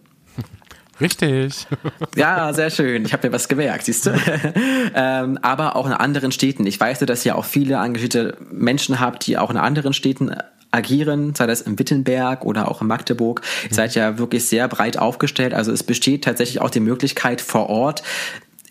[1.01, 1.67] Richtig.
[2.15, 3.07] Ja, sehr schön.
[3.07, 4.11] Ich habe mir was gemerkt, siehst du.
[4.95, 6.67] ähm, aber auch in anderen Städten.
[6.67, 10.37] Ich weiß, dass ihr auch viele engagierte Menschen habt, die auch in anderen Städten
[10.73, 13.43] agieren, sei das im Wittenberg oder auch in Magdeburg.
[13.63, 13.75] Ihr mhm.
[13.75, 15.55] seid ja wirklich sehr breit aufgestellt.
[15.55, 18.03] Also es besteht tatsächlich auch die Möglichkeit vor Ort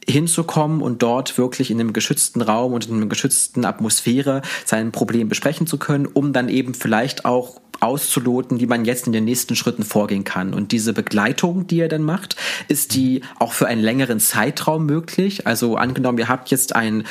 [0.07, 5.29] hinzukommen und dort wirklich in einem geschützten Raum und in einer geschützten Atmosphäre sein Problem
[5.29, 9.55] besprechen zu können, um dann eben vielleicht auch auszuloten, wie man jetzt in den nächsten
[9.55, 10.53] Schritten vorgehen kann.
[10.53, 12.35] Und diese Begleitung, die ihr dann macht,
[12.67, 15.47] ist die auch für einen längeren Zeitraum möglich?
[15.47, 17.05] Also angenommen, ihr habt jetzt ein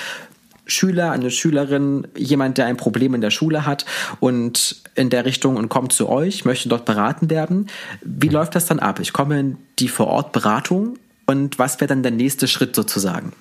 [0.71, 3.85] Schüler, eine Schülerin, jemand, der ein Problem in der Schule hat
[4.21, 7.69] und in der Richtung und kommt zu euch, möchte dort beraten werden.
[8.03, 9.01] Wie läuft das dann ab?
[9.01, 13.33] Ich komme in die Vor-Ort-Beratung und was wäre dann der nächste Schritt sozusagen?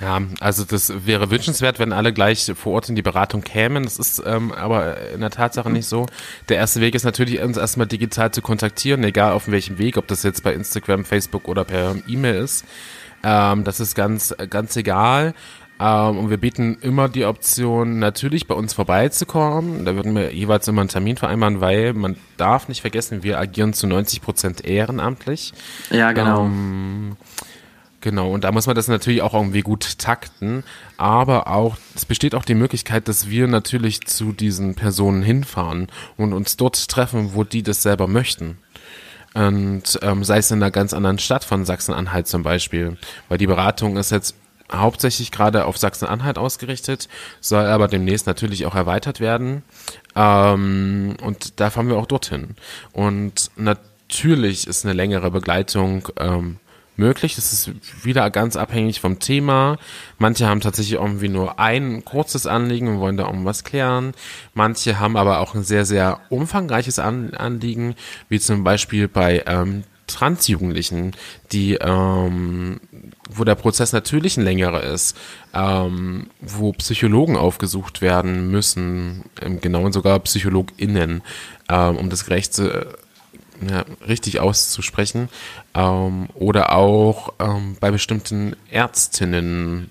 [0.00, 3.84] Ja, also das wäre wünschenswert, wenn alle gleich vor Ort in die Beratung kämen.
[3.84, 6.06] Das ist ähm, aber in der Tatsache nicht so.
[6.50, 10.06] Der erste Weg ist natürlich, uns erstmal digital zu kontaktieren, egal auf welchem Weg, ob
[10.06, 12.66] das jetzt bei Instagram, Facebook oder per E-Mail ist.
[13.24, 15.34] Ähm, das ist ganz, ganz egal.
[15.78, 19.84] Ähm, und wir bieten immer die Option, natürlich bei uns vorbeizukommen.
[19.84, 23.72] Da würden wir jeweils immer einen Termin vereinbaren, weil man darf nicht vergessen, wir agieren
[23.72, 25.52] zu 90 Prozent ehrenamtlich.
[25.90, 26.44] Ja, genau.
[26.44, 27.16] Ähm,
[28.06, 30.62] Genau, und da muss man das natürlich auch irgendwie gut takten.
[30.96, 36.32] Aber auch, es besteht auch die Möglichkeit, dass wir natürlich zu diesen Personen hinfahren und
[36.32, 38.58] uns dort treffen, wo die das selber möchten.
[39.34, 42.96] Und ähm, sei es in einer ganz anderen Stadt von Sachsen-Anhalt zum Beispiel.
[43.28, 44.36] Weil die Beratung ist jetzt
[44.72, 47.08] hauptsächlich gerade auf Sachsen-Anhalt ausgerichtet,
[47.40, 49.62] soll aber demnächst natürlich auch erweitert werden.
[50.14, 52.56] Ähm, und da fahren wir auch dorthin.
[52.92, 56.58] Und natürlich ist eine längere Begleitung ähm,
[56.96, 57.36] möglich.
[57.36, 57.70] Das ist
[58.04, 59.78] wieder ganz abhängig vom Thema.
[60.18, 64.12] Manche haben tatsächlich irgendwie nur ein kurzes Anliegen und wollen da um was klären.
[64.54, 67.94] Manche haben aber auch ein sehr, sehr umfangreiches Anliegen,
[68.28, 71.12] wie zum Beispiel bei ähm, Transjugendlichen,
[71.52, 72.80] die, ähm,
[73.30, 75.16] wo der Prozess natürlich ein längerer ist,
[75.54, 81.22] ähm, wo Psychologen aufgesucht werden müssen, ähm, genau und sogar PsychologInnen,
[81.68, 82.86] ähm, um das gerecht zu,
[83.68, 85.28] ja, richtig auszusprechen,
[85.74, 89.90] ähm, oder auch ähm, bei bestimmten Ärztinnen,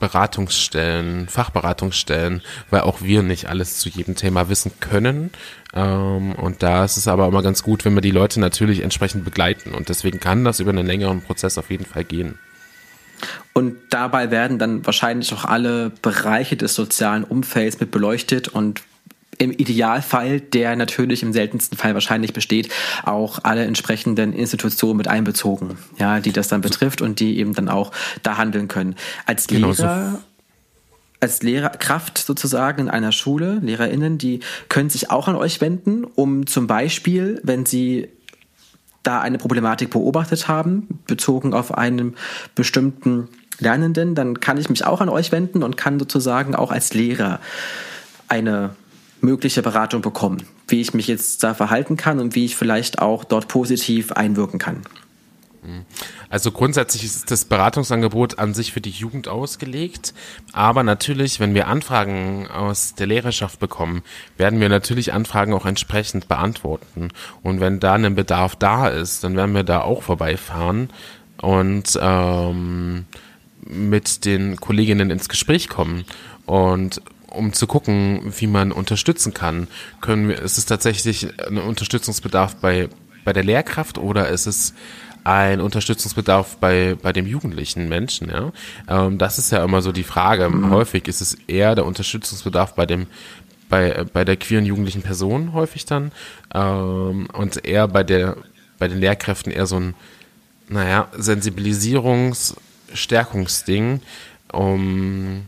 [0.00, 5.30] Beratungsstellen, Fachberatungsstellen, weil auch wir nicht alles zu jedem Thema wissen können.
[5.72, 9.24] Ähm, und da ist es aber immer ganz gut, wenn wir die Leute natürlich entsprechend
[9.24, 9.72] begleiten.
[9.72, 12.38] Und deswegen kann das über einen längeren Prozess auf jeden Fall gehen.
[13.52, 18.82] Und dabei werden dann wahrscheinlich auch alle Bereiche des sozialen Umfelds mit beleuchtet und
[19.40, 22.68] im Idealfall, der natürlich im seltensten Fall wahrscheinlich besteht,
[23.04, 27.70] auch alle entsprechenden Institutionen mit einbezogen, ja, die das dann betrifft und die eben dann
[27.70, 27.90] auch
[28.22, 28.96] da handeln können.
[29.24, 30.18] Als Lehrer genau so
[31.22, 36.46] als Lehrerkraft sozusagen in einer Schule, LehrerInnen, die können sich auch an euch wenden, um
[36.46, 38.08] zum Beispiel, wenn sie
[39.02, 42.16] da eine Problematik beobachtet haben, bezogen auf einen
[42.54, 46.94] bestimmten Lernenden, dann kann ich mich auch an euch wenden und kann sozusagen auch als
[46.94, 47.40] Lehrer
[48.28, 48.74] eine
[49.22, 53.24] mögliche Beratung bekommen, wie ich mich jetzt da verhalten kann und wie ich vielleicht auch
[53.24, 54.82] dort positiv einwirken kann.
[56.30, 60.14] Also grundsätzlich ist das Beratungsangebot an sich für die Jugend ausgelegt,
[60.52, 64.02] aber natürlich, wenn wir Anfragen aus der Lehrerschaft bekommen,
[64.38, 67.08] werden wir natürlich Anfragen auch entsprechend beantworten.
[67.42, 70.88] Und wenn da ein Bedarf da ist, dann werden wir da auch vorbeifahren
[71.42, 73.04] und ähm,
[73.62, 76.04] mit den Kolleginnen ins Gespräch kommen.
[76.46, 79.68] Und um zu gucken, wie man unterstützen kann.
[80.00, 82.88] Können wir, ist es tatsächlich ein Unterstützungsbedarf bei,
[83.24, 84.74] bei der Lehrkraft oder ist es
[85.24, 88.52] ein Unterstützungsbedarf bei, bei dem jugendlichen Menschen, ja?
[88.88, 90.48] Ähm, das ist ja immer so die Frage.
[90.48, 90.70] Mhm.
[90.70, 93.06] Häufig ist es eher der Unterstützungsbedarf bei dem,
[93.68, 96.12] bei, bei der queeren jugendlichen Person häufig dann,
[96.54, 98.36] ähm, und eher bei der,
[98.78, 99.94] bei den Lehrkräften eher so ein,
[100.68, 102.54] naja, Sensibilisierungs-,
[102.94, 104.00] Stärkungsding,
[104.52, 105.46] um,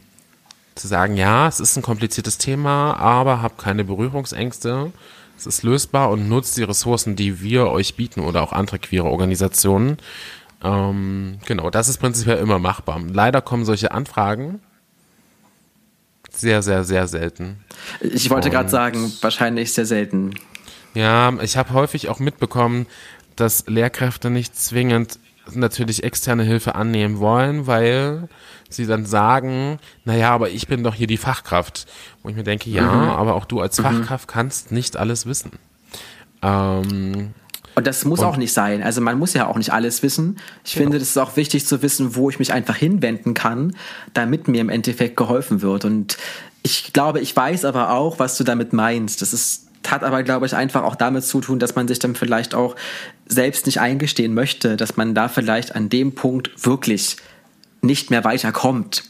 [0.75, 4.93] zu sagen, ja, es ist ein kompliziertes Thema, aber habt keine Berührungsängste.
[5.37, 9.07] Es ist lösbar und nutzt die Ressourcen, die wir euch bieten oder auch andere queere
[9.07, 9.99] Organisationen.
[10.63, 13.01] Ähm, genau, das ist prinzipiell immer machbar.
[13.13, 14.61] Leider kommen solche Anfragen
[16.31, 17.59] sehr, sehr, sehr selten.
[18.01, 20.35] Ich wollte gerade sagen, wahrscheinlich sehr selten.
[20.95, 22.87] Ja, ich habe häufig auch mitbekommen,
[23.37, 25.19] dass Lehrkräfte nicht zwingend
[25.53, 28.29] natürlich externe Hilfe annehmen wollen, weil
[28.75, 31.87] sie dann sagen, naja, aber ich bin doch hier die Fachkraft.
[32.23, 33.09] Wo ich mir denke, ja, mhm.
[33.11, 33.83] aber auch du als mhm.
[33.83, 35.53] Fachkraft kannst nicht alles wissen.
[36.43, 37.35] Ähm,
[37.75, 38.83] und das muss und, auch nicht sein.
[38.83, 40.39] Also man muss ja auch nicht alles wissen.
[40.65, 40.85] Ich genau.
[40.85, 43.77] finde, es ist auch wichtig zu wissen, wo ich mich einfach hinwenden kann,
[44.13, 45.85] damit mir im Endeffekt geholfen wird.
[45.85, 46.19] Und
[46.63, 49.23] ich glaube, ich weiß aber auch, was du damit meinst.
[49.23, 52.15] Das ist hat aber, glaube ich, einfach auch damit zu tun, dass man sich dann
[52.15, 52.77] vielleicht auch
[53.27, 57.17] selbst nicht eingestehen möchte, dass man da vielleicht an dem Punkt wirklich
[57.83, 59.05] nicht mehr weiterkommt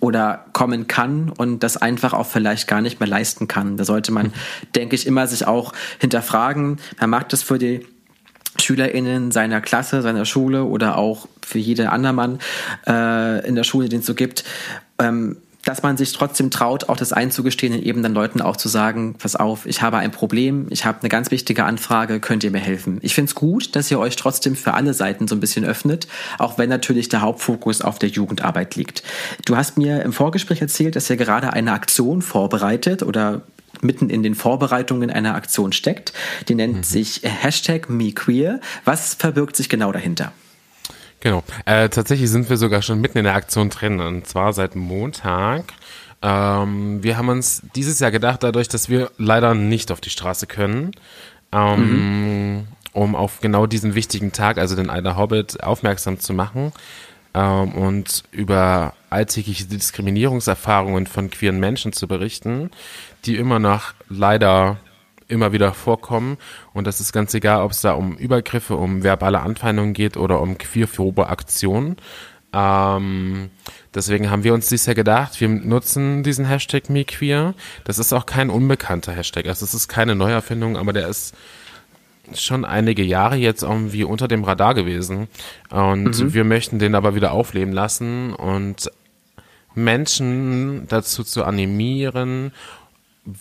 [0.00, 3.76] oder kommen kann und das einfach auch vielleicht gar nicht mehr leisten kann.
[3.76, 4.32] Da sollte man, mhm.
[4.74, 7.86] denke ich, immer sich auch hinterfragen, man macht das für die
[8.60, 12.38] SchülerInnen seiner Klasse, seiner Schule oder auch für jeden anderen Mann
[12.86, 14.44] äh, in der Schule, den es so gibt.
[14.98, 18.68] Ähm, dass man sich trotzdem traut, auch das einzugestehen und eben dann Leuten auch zu
[18.68, 22.50] sagen, pass auf, ich habe ein Problem, ich habe eine ganz wichtige Anfrage, könnt ihr
[22.50, 22.98] mir helfen?
[23.02, 26.08] Ich finde es gut, dass ihr euch trotzdem für alle Seiten so ein bisschen öffnet,
[26.38, 29.02] auch wenn natürlich der Hauptfokus auf der Jugendarbeit liegt.
[29.44, 33.42] Du hast mir im Vorgespräch erzählt, dass ihr gerade eine Aktion vorbereitet oder
[33.82, 36.12] mitten in den Vorbereitungen einer Aktion steckt.
[36.48, 36.82] Die nennt mhm.
[36.82, 38.60] sich Hashtag MeQueer.
[38.84, 40.32] Was verbirgt sich genau dahinter?
[41.20, 41.42] Genau.
[41.64, 45.64] Äh, tatsächlich sind wir sogar schon mitten in der Aktion drin und zwar seit Montag.
[46.22, 50.46] Ähm, wir haben uns dieses Jahr gedacht, dadurch, dass wir leider nicht auf die Straße
[50.46, 50.92] können,
[51.52, 52.68] ähm, mhm.
[52.92, 56.72] um auf genau diesen wichtigen Tag, also den Eider Hobbit, aufmerksam zu machen
[57.34, 62.70] ähm, und über alltägliche Diskriminierungserfahrungen von queeren Menschen zu berichten,
[63.24, 64.78] die immer noch leider
[65.28, 66.38] immer wieder vorkommen.
[66.72, 70.40] Und das ist ganz egal, ob es da um Übergriffe, um verbale Anfeindungen geht oder
[70.40, 71.96] um queerphobe Aktionen.
[72.52, 73.50] Ähm,
[73.94, 77.54] deswegen haben wir uns dieses Jahr gedacht, wir nutzen diesen Hashtag MeQueer.
[77.84, 79.46] Das ist auch kein unbekannter Hashtag.
[79.46, 81.34] Also es ist keine Neuerfindung, aber der ist
[82.34, 85.28] schon einige Jahre jetzt irgendwie unter dem Radar gewesen.
[85.70, 86.34] Und mhm.
[86.34, 88.90] wir möchten den aber wieder aufleben lassen und
[89.74, 92.52] Menschen dazu zu animieren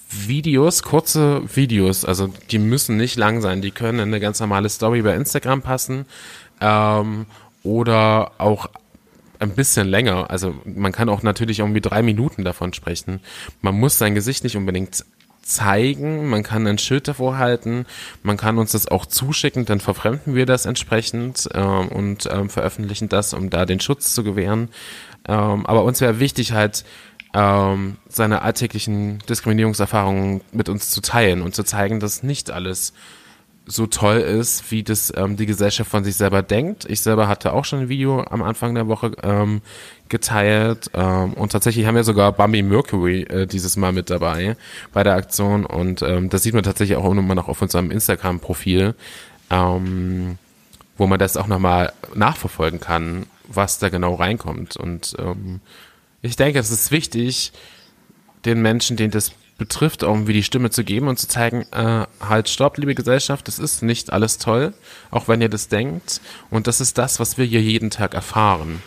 [0.09, 4.69] Videos, kurze Videos, also die müssen nicht lang sein, die können in eine ganz normale
[4.69, 6.05] Story bei Instagram passen
[6.59, 7.25] ähm,
[7.63, 8.69] oder auch
[9.39, 10.29] ein bisschen länger.
[10.29, 13.21] Also man kann auch natürlich irgendwie drei Minuten davon sprechen.
[13.61, 15.05] Man muss sein Gesicht nicht unbedingt
[15.41, 17.85] zeigen, man kann ein Schild davor halten,
[18.21, 23.07] man kann uns das auch zuschicken, dann verfremden wir das entsprechend ähm, und ähm, veröffentlichen
[23.07, 24.69] das, um da den Schutz zu gewähren.
[25.25, 26.83] Ähm, aber uns wäre wichtig halt,
[27.37, 32.93] ähm, seine alltäglichen Diskriminierungserfahrungen mit uns zu teilen und zu zeigen, dass nicht alles
[33.67, 36.85] so toll ist, wie das ähm, die Gesellschaft von sich selber denkt.
[36.89, 39.61] Ich selber hatte auch schon ein Video am Anfang der Woche ähm,
[40.09, 44.55] geteilt ähm, und tatsächlich haben wir sogar Bambi Mercury äh, dieses Mal mit dabei
[44.91, 48.95] bei der Aktion und ähm, das sieht man tatsächlich auch immer noch auf unserem Instagram-Profil,
[49.51, 50.37] ähm,
[50.97, 55.59] wo man das auch nochmal nachverfolgen kann, was da genau reinkommt und ähm,
[56.21, 57.51] ich denke, es ist wichtig,
[58.45, 62.49] den Menschen, denen das betrifft, irgendwie die Stimme zu geben und zu zeigen, äh, halt,
[62.49, 64.73] stopp, liebe Gesellschaft, das ist nicht alles toll,
[65.09, 66.21] auch wenn ihr das denkt.
[66.49, 68.81] Und das ist das, was wir hier jeden Tag erfahren.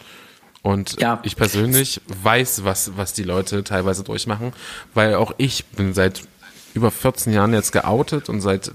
[0.63, 1.21] Und ja.
[1.23, 4.53] ich persönlich weiß, was, was die Leute teilweise durchmachen,
[4.95, 6.23] weil auch ich bin seit
[6.75, 8.71] über 14 Jahren jetzt geoutet und seit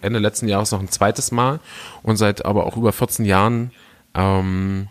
[0.00, 1.60] Ende letzten Jahres noch ein zweites Mal
[2.02, 3.70] und seit aber auch über 14 Jahren
[4.14, 4.88] ähm,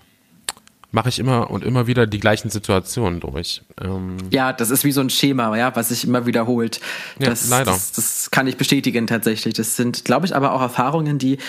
[0.93, 3.63] mache ich immer und immer wieder die gleichen Situationen durch.
[3.81, 6.79] Ähm ja, das ist wie so ein Schema, ja, was sich immer wiederholt.
[7.19, 7.71] Das, ja, leider.
[7.71, 9.55] Das, das kann ich bestätigen tatsächlich.
[9.55, 11.39] Das sind, glaube ich, aber auch Erfahrungen, die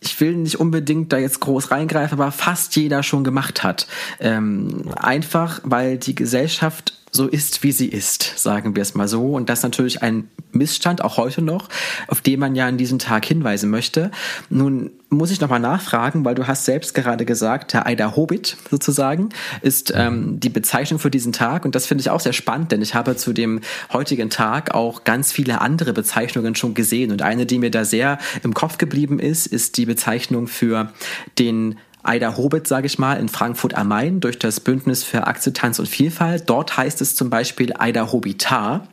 [0.00, 3.86] ich will nicht unbedingt da jetzt groß reingreifen, aber fast jeder schon gemacht hat.
[4.18, 9.34] Ähm, einfach, weil die Gesellschaft so ist, wie sie ist, sagen wir es mal so.
[9.34, 11.68] Und das ist natürlich ein Missstand, auch heute noch,
[12.08, 14.10] auf den man ja an diesem Tag hinweisen möchte.
[14.48, 19.28] Nun muss ich nochmal nachfragen, weil du hast selbst gerade gesagt, der Eider Hobbit sozusagen
[19.60, 21.66] ist ähm, die Bezeichnung für diesen Tag.
[21.66, 23.60] Und das finde ich auch sehr spannend, denn ich habe zu dem
[23.92, 27.12] heutigen Tag auch ganz viele andere Bezeichnungen schon gesehen.
[27.12, 30.90] Und eine, die mir da sehr im Kopf geblieben ist, ist die Bezeichnung für
[31.38, 35.78] den Aida Hobbit, sage ich mal, in Frankfurt am Main durch das Bündnis für Akzeptanz
[35.78, 36.48] und Vielfalt.
[36.48, 38.88] Dort heißt es zum Beispiel Aida Hobbitar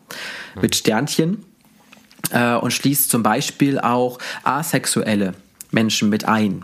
[0.61, 1.43] mit Sternchen
[2.31, 5.33] äh, und schließt zum Beispiel auch asexuelle
[5.71, 6.63] Menschen mit ein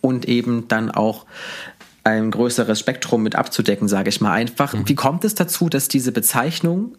[0.00, 1.26] und eben dann auch
[2.02, 4.74] ein größeres Spektrum mit abzudecken, sage ich mal einfach.
[4.74, 4.88] Mhm.
[4.88, 6.96] Wie kommt es dazu, dass diese Bezeichnung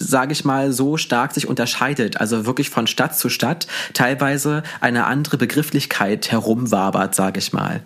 [0.00, 5.04] sage ich mal, so stark sich unterscheidet, also wirklich von Stadt zu Stadt teilweise eine
[5.04, 7.82] andere Begrifflichkeit herumwabert, sage ich mal.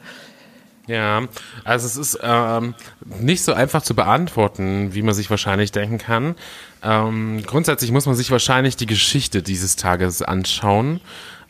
[0.86, 1.22] Ja,
[1.64, 2.74] also es ist ähm,
[3.20, 6.34] nicht so einfach zu beantworten, wie man sich wahrscheinlich denken kann.
[6.82, 11.00] Ähm, grundsätzlich muss man sich wahrscheinlich die Geschichte dieses Tages anschauen.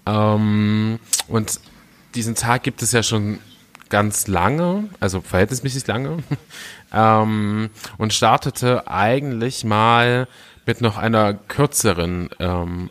[0.06, 1.60] Ähm, und
[2.14, 3.40] diesen Tag gibt es ja schon
[3.90, 6.18] ganz lange, also verhältnismäßig lange,
[6.92, 10.28] ähm, und startete eigentlich mal
[10.66, 12.90] mit noch einer kürzeren ähm,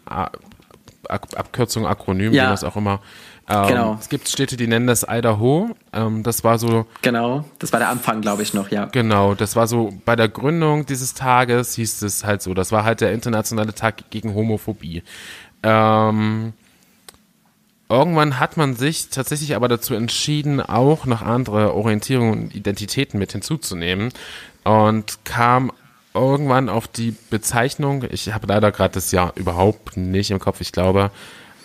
[1.08, 2.44] Abkürzung, Akronym, ja.
[2.44, 3.02] wie man es auch immer.
[3.50, 3.98] Ähm, genau.
[4.00, 5.76] Es gibt Städte, die nennen das Idaho.
[5.92, 6.86] Ähm, das war so.
[7.02, 8.86] Genau, das war der Anfang, glaube ich, noch, ja.
[8.86, 12.54] Genau, das war so bei der Gründung dieses Tages hieß es halt so.
[12.54, 15.04] Das war halt der internationale Tag gegen Homophobie.
[15.62, 16.54] Ähm,
[17.90, 23.34] irgendwann hat man sich tatsächlich aber dazu entschieden, auch noch andere Orientierungen und Identitäten mit
[23.34, 24.14] hinzuzunehmen
[24.64, 25.72] und kam
[26.14, 30.72] irgendwann auf die Bezeichnung, ich habe leider gerade das Jahr überhaupt nicht im Kopf, ich
[30.72, 31.12] glaube,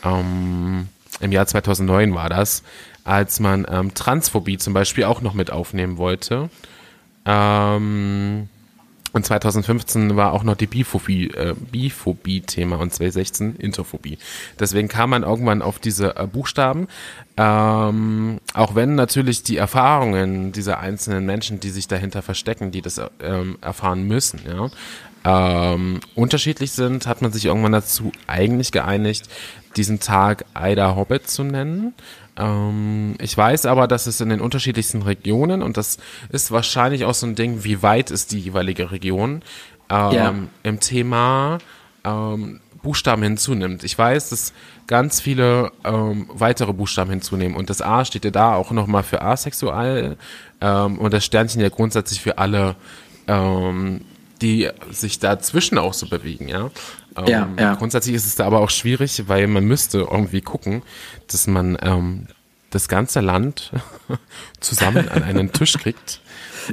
[0.04, 0.88] ähm,
[1.20, 2.62] im Jahr 2009 war das,
[3.04, 6.50] als man ähm, Transphobie zum Beispiel auch noch mit aufnehmen wollte.
[7.24, 8.48] Ähm,
[9.12, 14.18] und 2015 war auch noch die Biphobie, äh, Biphobie-Thema und 2016 Interphobie.
[14.58, 16.88] Deswegen kam man irgendwann auf diese äh, Buchstaben.
[17.36, 23.00] Ähm, auch wenn natürlich die Erfahrungen dieser einzelnen Menschen, die sich dahinter verstecken, die das
[23.20, 24.70] ähm, erfahren müssen, ja,
[25.28, 29.28] ähm, unterschiedlich sind, hat man sich irgendwann dazu eigentlich geeinigt,
[29.76, 31.92] diesen Tag Ida Hobbit zu nennen.
[32.38, 35.98] Ähm, ich weiß aber, dass es in den unterschiedlichsten Regionen, und das
[36.30, 39.42] ist wahrscheinlich auch so ein Ding, wie weit ist die jeweilige Region,
[39.90, 40.34] ähm, ja.
[40.62, 41.58] im Thema
[42.04, 43.84] ähm, Buchstaben hinzunimmt.
[43.84, 44.54] Ich weiß, dass
[44.86, 49.20] ganz viele ähm, weitere Buchstaben hinzunehmen und das A steht ja da auch nochmal für
[49.20, 50.16] asexuell
[50.62, 52.76] ähm, und das Sternchen ja grundsätzlich für alle,
[53.26, 54.00] ähm,
[54.40, 56.70] die sich dazwischen auch so bewegen, ja.
[57.26, 57.74] Ja, ähm, ja.
[57.74, 60.82] Grundsätzlich ist es da aber auch schwierig, weil man müsste irgendwie gucken,
[61.26, 62.26] dass man ähm,
[62.70, 63.72] das ganze Land
[64.60, 66.20] zusammen an einen Tisch kriegt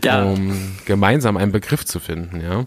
[0.03, 0.23] ja.
[0.23, 2.65] um gemeinsam einen Begriff zu finden, ja.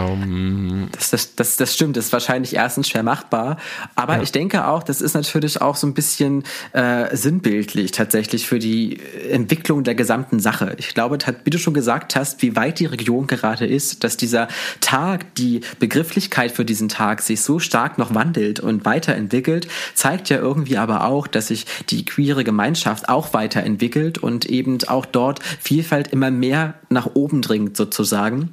[0.00, 3.58] Um, das, das, das, das stimmt, das ist wahrscheinlich erstens schwer machbar,
[3.94, 4.22] aber ja.
[4.22, 8.98] ich denke auch, das ist natürlich auch so ein bisschen äh, sinnbildlich tatsächlich für die
[9.30, 10.74] Entwicklung der gesamten Sache.
[10.78, 14.48] Ich glaube, wie du schon gesagt hast, wie weit die Region gerade ist, dass dieser
[14.80, 20.38] Tag, die Begrifflichkeit für diesen Tag sich so stark noch wandelt und weiterentwickelt, zeigt ja
[20.38, 26.08] irgendwie aber auch, dass sich die queere Gemeinschaft auch weiterentwickelt und eben auch dort Vielfalt
[26.08, 28.50] immer mehr nach oben dringt sozusagen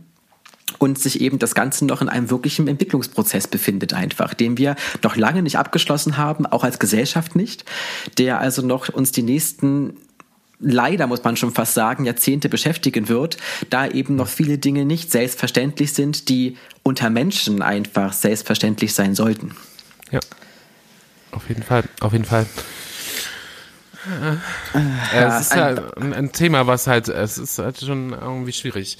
[0.77, 5.15] und sich eben das Ganze noch in einem wirklichen Entwicklungsprozess befindet einfach, den wir noch
[5.15, 7.65] lange nicht abgeschlossen haben, auch als Gesellschaft nicht,
[8.17, 9.97] der also noch uns die nächsten
[10.61, 13.37] leider muss man schon fast sagen, Jahrzehnte beschäftigen wird,
[13.69, 19.55] da eben noch viele Dinge nicht selbstverständlich sind, die unter Menschen einfach selbstverständlich sein sollten.
[20.11, 20.19] Ja.
[21.31, 22.45] Auf jeden Fall, auf jeden Fall.
[24.73, 28.97] Äh, es ist ja ein, ein, Thema, was halt, es ist halt schon irgendwie schwierig.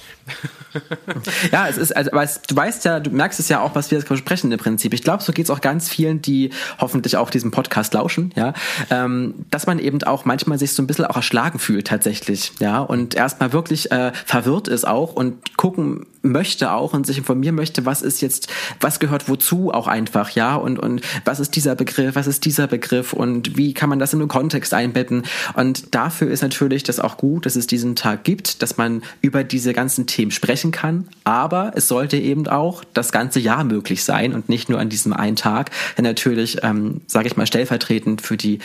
[1.50, 3.90] ja, es ist, also, aber es, du weißt ja, du merkst es ja auch, was
[3.90, 4.94] wir jetzt sprechen im Prinzip.
[4.94, 8.52] Ich glaube, so geht es auch ganz vielen, die hoffentlich auch diesem Podcast lauschen, ja,
[8.90, 12.80] ähm, dass man eben auch manchmal sich so ein bisschen auch erschlagen fühlt tatsächlich, ja,
[12.80, 17.84] und erstmal wirklich äh, verwirrt ist auch und gucken möchte auch und sich informieren möchte,
[17.84, 18.46] was ist jetzt,
[18.80, 22.68] was gehört wozu auch einfach, ja, und, und was ist dieser Begriff, was ist dieser
[22.68, 25.24] Begriff und wie kann man das in einen Kontext einbauen einbetten.
[25.54, 29.44] Und dafür ist natürlich das auch gut, dass es diesen Tag gibt, dass man über
[29.44, 31.08] diese ganzen Themen sprechen kann.
[31.24, 35.12] Aber es sollte eben auch das ganze Jahr möglich sein und nicht nur an diesem
[35.12, 38.58] einen Tag, der natürlich, ähm, sage ich mal, stellvertretend für die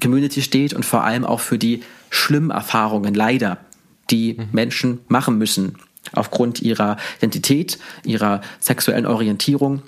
[0.00, 3.58] Community steht und vor allem auch für die schlimmen Erfahrungen leider,
[4.10, 4.48] die mhm.
[4.52, 5.76] Menschen machen müssen
[6.12, 9.82] aufgrund ihrer Identität, ihrer sexuellen Orientierung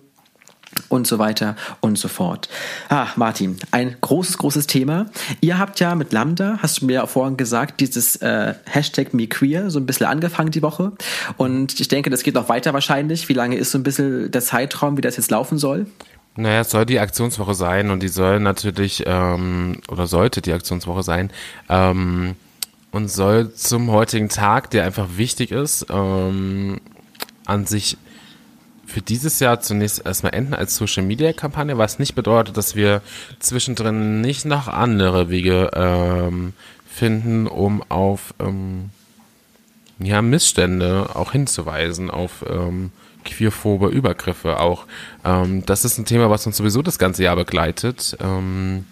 [0.88, 2.48] und so weiter und so fort.
[2.88, 5.06] Ah, Martin, ein großes, großes Thema.
[5.40, 9.70] Ihr habt ja mit Lambda, hast du mir ja vorhin gesagt, dieses äh, Hashtag MeQueer
[9.70, 10.92] so ein bisschen angefangen die Woche.
[11.36, 13.28] Und ich denke, das geht noch weiter wahrscheinlich.
[13.28, 15.86] Wie lange ist so ein bisschen der Zeitraum, wie das jetzt laufen soll?
[16.36, 21.02] Naja, es soll die Aktionswoche sein und die soll natürlich, ähm, oder sollte die Aktionswoche
[21.02, 21.30] sein,
[21.68, 22.36] ähm,
[22.92, 26.80] und soll zum heutigen Tag, der einfach wichtig ist, ähm,
[27.44, 27.98] an sich
[28.88, 33.02] für dieses Jahr zunächst erstmal enden als Social Media Kampagne, was nicht bedeutet, dass wir
[33.38, 36.54] zwischendrin nicht noch andere Wege ähm,
[36.88, 38.90] finden, um auf ähm,
[39.98, 42.90] ja, Missstände auch hinzuweisen, auf ähm,
[43.24, 44.86] queerphobe Übergriffe auch.
[45.22, 48.16] Ähm, das ist ein Thema, was uns sowieso das ganze Jahr begleitet.
[48.20, 48.86] Ähm,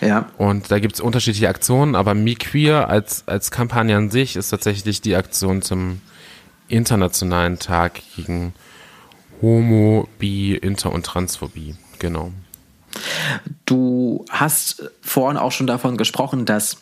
[0.00, 0.30] ja.
[0.38, 4.48] Und da gibt es unterschiedliche Aktionen, aber Me Queer als, als Kampagne an sich ist
[4.48, 6.00] tatsächlich die Aktion zum
[6.68, 8.54] Internationalen Tag gegen
[9.42, 11.74] Homo, Bi, Inter- und Transphobie.
[11.98, 12.32] Genau.
[13.66, 16.78] Du hast vorhin auch schon davon gesprochen, dass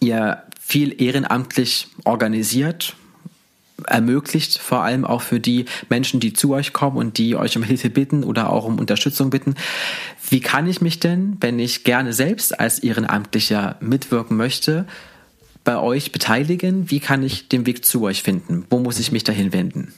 [0.00, 2.94] ihr viel ehrenamtlich organisiert,
[3.86, 7.62] ermöglicht, vor allem auch für die Menschen, die zu euch kommen und die euch um
[7.62, 9.56] Hilfe bitten oder auch um Unterstützung bitten.
[10.30, 14.86] Wie kann ich mich denn, wenn ich gerne selbst als Ehrenamtlicher mitwirken möchte,
[15.64, 16.90] bei euch beteiligen?
[16.90, 18.64] Wie kann ich den Weg zu euch finden?
[18.70, 19.92] Wo muss ich mich dahin wenden?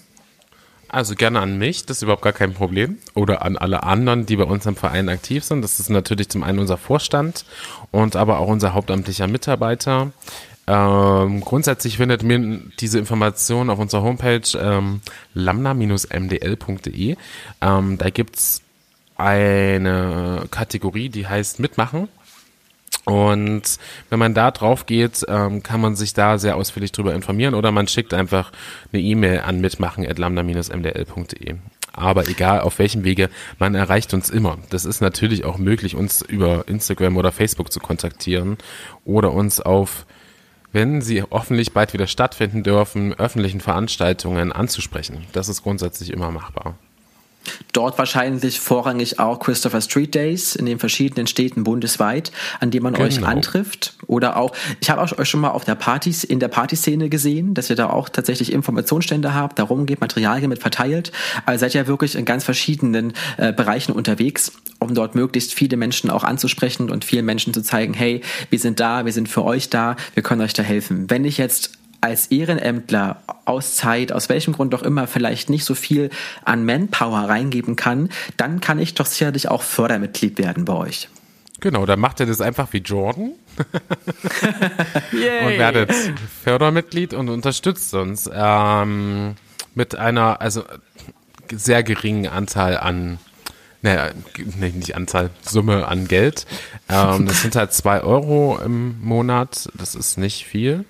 [0.97, 2.97] Also gerne an mich, das ist überhaupt gar kein Problem.
[3.13, 5.61] Oder an alle anderen, die bei uns im Verein aktiv sind.
[5.61, 7.45] Das ist natürlich zum einen unser Vorstand
[7.91, 10.13] und aber auch unser hauptamtlicher Mitarbeiter.
[10.67, 15.03] Ähm, grundsätzlich findet ihr diese Information auf unserer Homepage ähm,
[15.35, 17.17] lambda-mdl.de.
[17.61, 18.63] Ähm, da gibt's
[19.19, 22.09] eine Kategorie, die heißt Mitmachen.
[23.07, 23.79] Und
[24.11, 27.71] wenn man da drauf geht, ähm, kann man sich da sehr ausführlich drüber informieren oder
[27.71, 28.51] man schickt einfach
[28.93, 31.55] eine E-Mail an mitmachen.lambda-mdl.de.
[31.93, 33.31] Aber egal auf welchem Wege,
[33.61, 34.59] man erreicht uns immer.
[34.71, 38.59] Das ist natürlich auch möglich, uns über Instagram oder Facebook zu kontaktieren
[39.05, 40.05] oder uns auf,
[40.73, 45.25] wenn sie hoffentlich bald wieder stattfinden dürfen, öffentlichen Veranstaltungen anzusprechen.
[45.33, 46.75] Das ist grundsätzlich immer machbar.
[47.73, 52.95] Dort wahrscheinlich vorrangig auch Christopher Street Days in den verschiedenen Städten bundesweit, an denen man
[52.95, 53.07] genau.
[53.07, 53.95] euch antrifft.
[54.07, 57.71] Oder auch, ich habe euch schon mal auf der Partys, in der Partyszene gesehen, dass
[57.71, 61.13] ihr da auch tatsächlich Informationsstände habt, darum geht, Materialien mit verteilt.
[61.45, 66.11] Also seid ihr wirklich in ganz verschiedenen äh, Bereichen unterwegs, um dort möglichst viele Menschen
[66.11, 69.71] auch anzusprechen und vielen Menschen zu zeigen, hey, wir sind da, wir sind für euch
[69.71, 71.11] da, wir können euch da helfen.
[71.11, 71.73] Wenn ich jetzt
[72.07, 76.11] als Ehrenämtler aus Zeit, aus welchem Grund auch immer, vielleicht nicht so viel
[76.45, 81.09] an Manpower reingeben kann, dann kann ich doch sicherlich auch Fördermitglied werden bei euch.
[81.59, 83.33] Genau, dann macht ihr das einfach wie Jordan
[85.13, 85.93] und werdet
[86.45, 89.35] Fördermitglied und unterstützt uns ähm,
[89.75, 90.63] mit einer also
[91.51, 93.19] sehr geringen Anzahl an
[93.83, 94.11] naja,
[94.59, 96.47] nicht Anzahl, Summe an Geld.
[96.89, 99.69] Ähm, das sind halt zwei Euro im Monat.
[99.75, 100.85] Das ist nicht viel.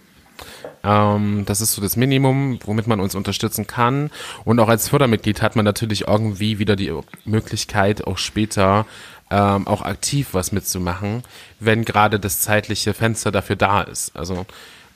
[0.86, 4.10] Ähm, das ist so das Minimum, womit man uns unterstützen kann.
[4.44, 6.92] Und auch als Fördermitglied hat man natürlich irgendwie wieder die
[7.24, 8.86] Möglichkeit, auch später
[9.30, 11.24] ähm, auch aktiv was mitzumachen,
[11.58, 14.16] wenn gerade das zeitliche Fenster dafür da ist.
[14.16, 14.46] Also,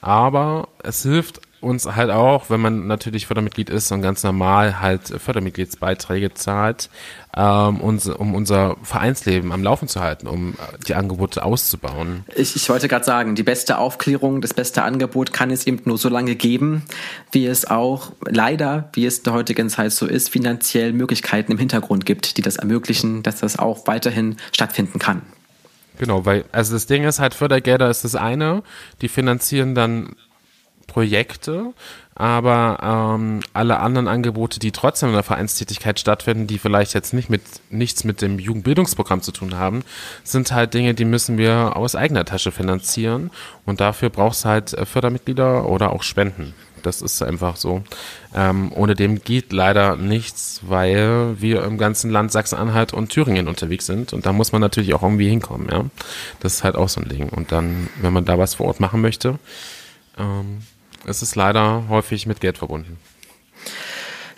[0.00, 5.02] aber es hilft uns halt auch, wenn man natürlich Fördermitglied ist und ganz normal halt
[5.08, 6.88] Fördermitgliedsbeiträge zahlt,
[7.36, 10.54] ähm, uns, um unser Vereinsleben am Laufen zu halten, um
[10.88, 12.24] die Angebote auszubauen.
[12.34, 15.98] Ich, ich wollte gerade sagen, die beste Aufklärung, das beste Angebot kann es eben nur
[15.98, 16.82] so lange geben,
[17.30, 21.58] wie es auch leider, wie es in der heutigen Zeit so ist, finanziell Möglichkeiten im
[21.58, 25.22] Hintergrund gibt, die das ermöglichen, dass das auch weiterhin stattfinden kann.
[25.98, 28.62] Genau, weil, also das Ding ist halt, Fördergelder ist das eine,
[29.02, 30.16] die finanzieren dann
[30.90, 31.72] Projekte,
[32.16, 37.30] aber ähm, alle anderen Angebote, die trotzdem in der Vereinstätigkeit stattfinden, die vielleicht jetzt nicht
[37.30, 39.84] mit nichts mit dem Jugendbildungsprogramm zu tun haben,
[40.24, 43.30] sind halt Dinge, die müssen wir aus eigener Tasche finanzieren
[43.64, 46.54] und dafür braucht es halt Fördermitglieder oder auch Spenden.
[46.82, 47.82] Das ist einfach so.
[48.34, 53.86] Ähm, ohne dem geht leider nichts, weil wir im ganzen Land Sachsen-Anhalt und Thüringen unterwegs
[53.86, 54.12] sind.
[54.12, 55.84] Und da muss man natürlich auch irgendwie hinkommen, ja.
[56.40, 57.28] Das ist halt auch so ein Ding.
[57.28, 59.38] Und dann, wenn man da was vor Ort machen möchte,
[60.18, 60.62] ähm,
[61.10, 62.98] ist es leider häufig mit Geld verbunden.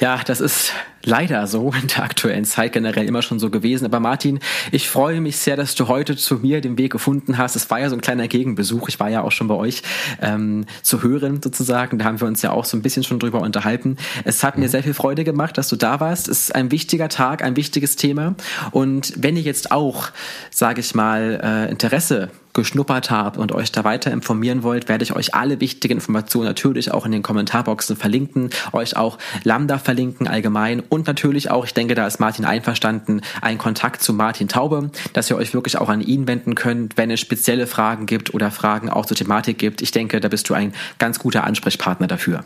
[0.01, 0.73] Ja, das ist
[1.05, 3.85] leider so in der aktuellen Zeit generell immer schon so gewesen.
[3.85, 4.41] Aber Martin,
[4.71, 7.57] ich freue mich sehr, dass du heute zu mir den Weg gefunden hast.
[7.57, 8.89] Es war ja so ein kleiner Gegenbesuch.
[8.89, 9.83] Ich war ja auch schon bei euch
[10.21, 11.99] ähm, zu hören sozusagen.
[11.99, 13.97] Da haben wir uns ja auch so ein bisschen schon drüber unterhalten.
[14.25, 14.71] Es hat mir mhm.
[14.71, 16.29] sehr viel Freude gemacht, dass du da warst.
[16.29, 18.35] Es ist ein wichtiger Tag, ein wichtiges Thema.
[18.71, 20.11] Und wenn ihr jetzt auch,
[20.51, 25.15] sage ich mal, äh, Interesse geschnuppert habt und euch da weiter informieren wollt, werde ich
[25.15, 30.81] euch alle wichtigen Informationen natürlich auch in den Kommentarboxen verlinken, euch auch Lambda verlinken allgemein
[30.93, 35.31] und natürlich auch, ich denke, da ist Martin einverstanden, ein Kontakt zu Martin Taube, dass
[35.31, 38.91] ihr euch wirklich auch an ihn wenden könnt, wenn es spezielle Fragen gibt oder Fragen
[38.91, 39.81] auch zur Thematik gibt.
[39.81, 42.45] Ich denke, da bist du ein ganz guter Ansprechpartner dafür.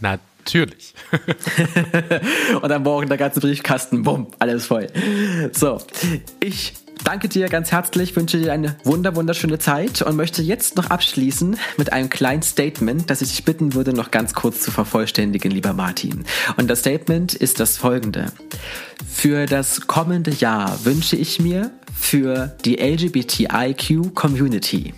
[0.00, 0.92] Natürlich.
[2.60, 4.88] und am Morgen der ganze Briefkasten, bumm, alles voll.
[5.52, 5.80] So,
[6.40, 6.74] ich
[7.04, 11.56] danke dir ganz herzlich, wünsche dir eine wunder wunderschöne Zeit und möchte jetzt noch abschließen
[11.76, 15.74] mit einem kleinen Statement, das ich dich bitten würde, noch ganz kurz zu vervollständigen, lieber
[15.74, 16.24] Martin.
[16.56, 18.32] Und das Statement ist das folgende.
[19.06, 24.94] Für das kommende Jahr wünsche ich mir für die LGBTIQ Community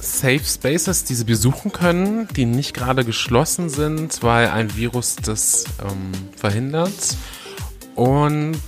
[0.00, 5.66] Safe Spaces, die sie besuchen können, die nicht gerade geschlossen sind, weil ein Virus das
[5.82, 7.16] ähm, verhindert
[7.96, 8.60] und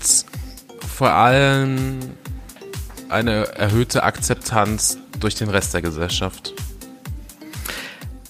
[0.96, 2.00] vor allem
[3.08, 6.54] eine erhöhte Akzeptanz durch den Rest der Gesellschaft.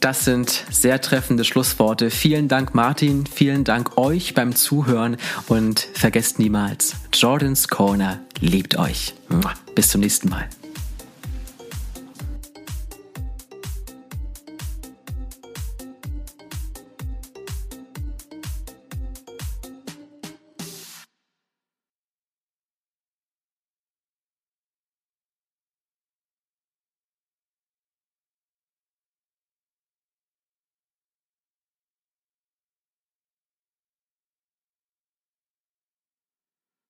[0.00, 2.10] Das sind sehr treffende Schlussworte.
[2.10, 3.26] Vielen Dank, Martin.
[3.26, 5.16] Vielen Dank euch beim Zuhören
[5.48, 9.14] und vergesst niemals, Jordans Corner liebt euch.
[9.74, 10.48] Bis zum nächsten Mal.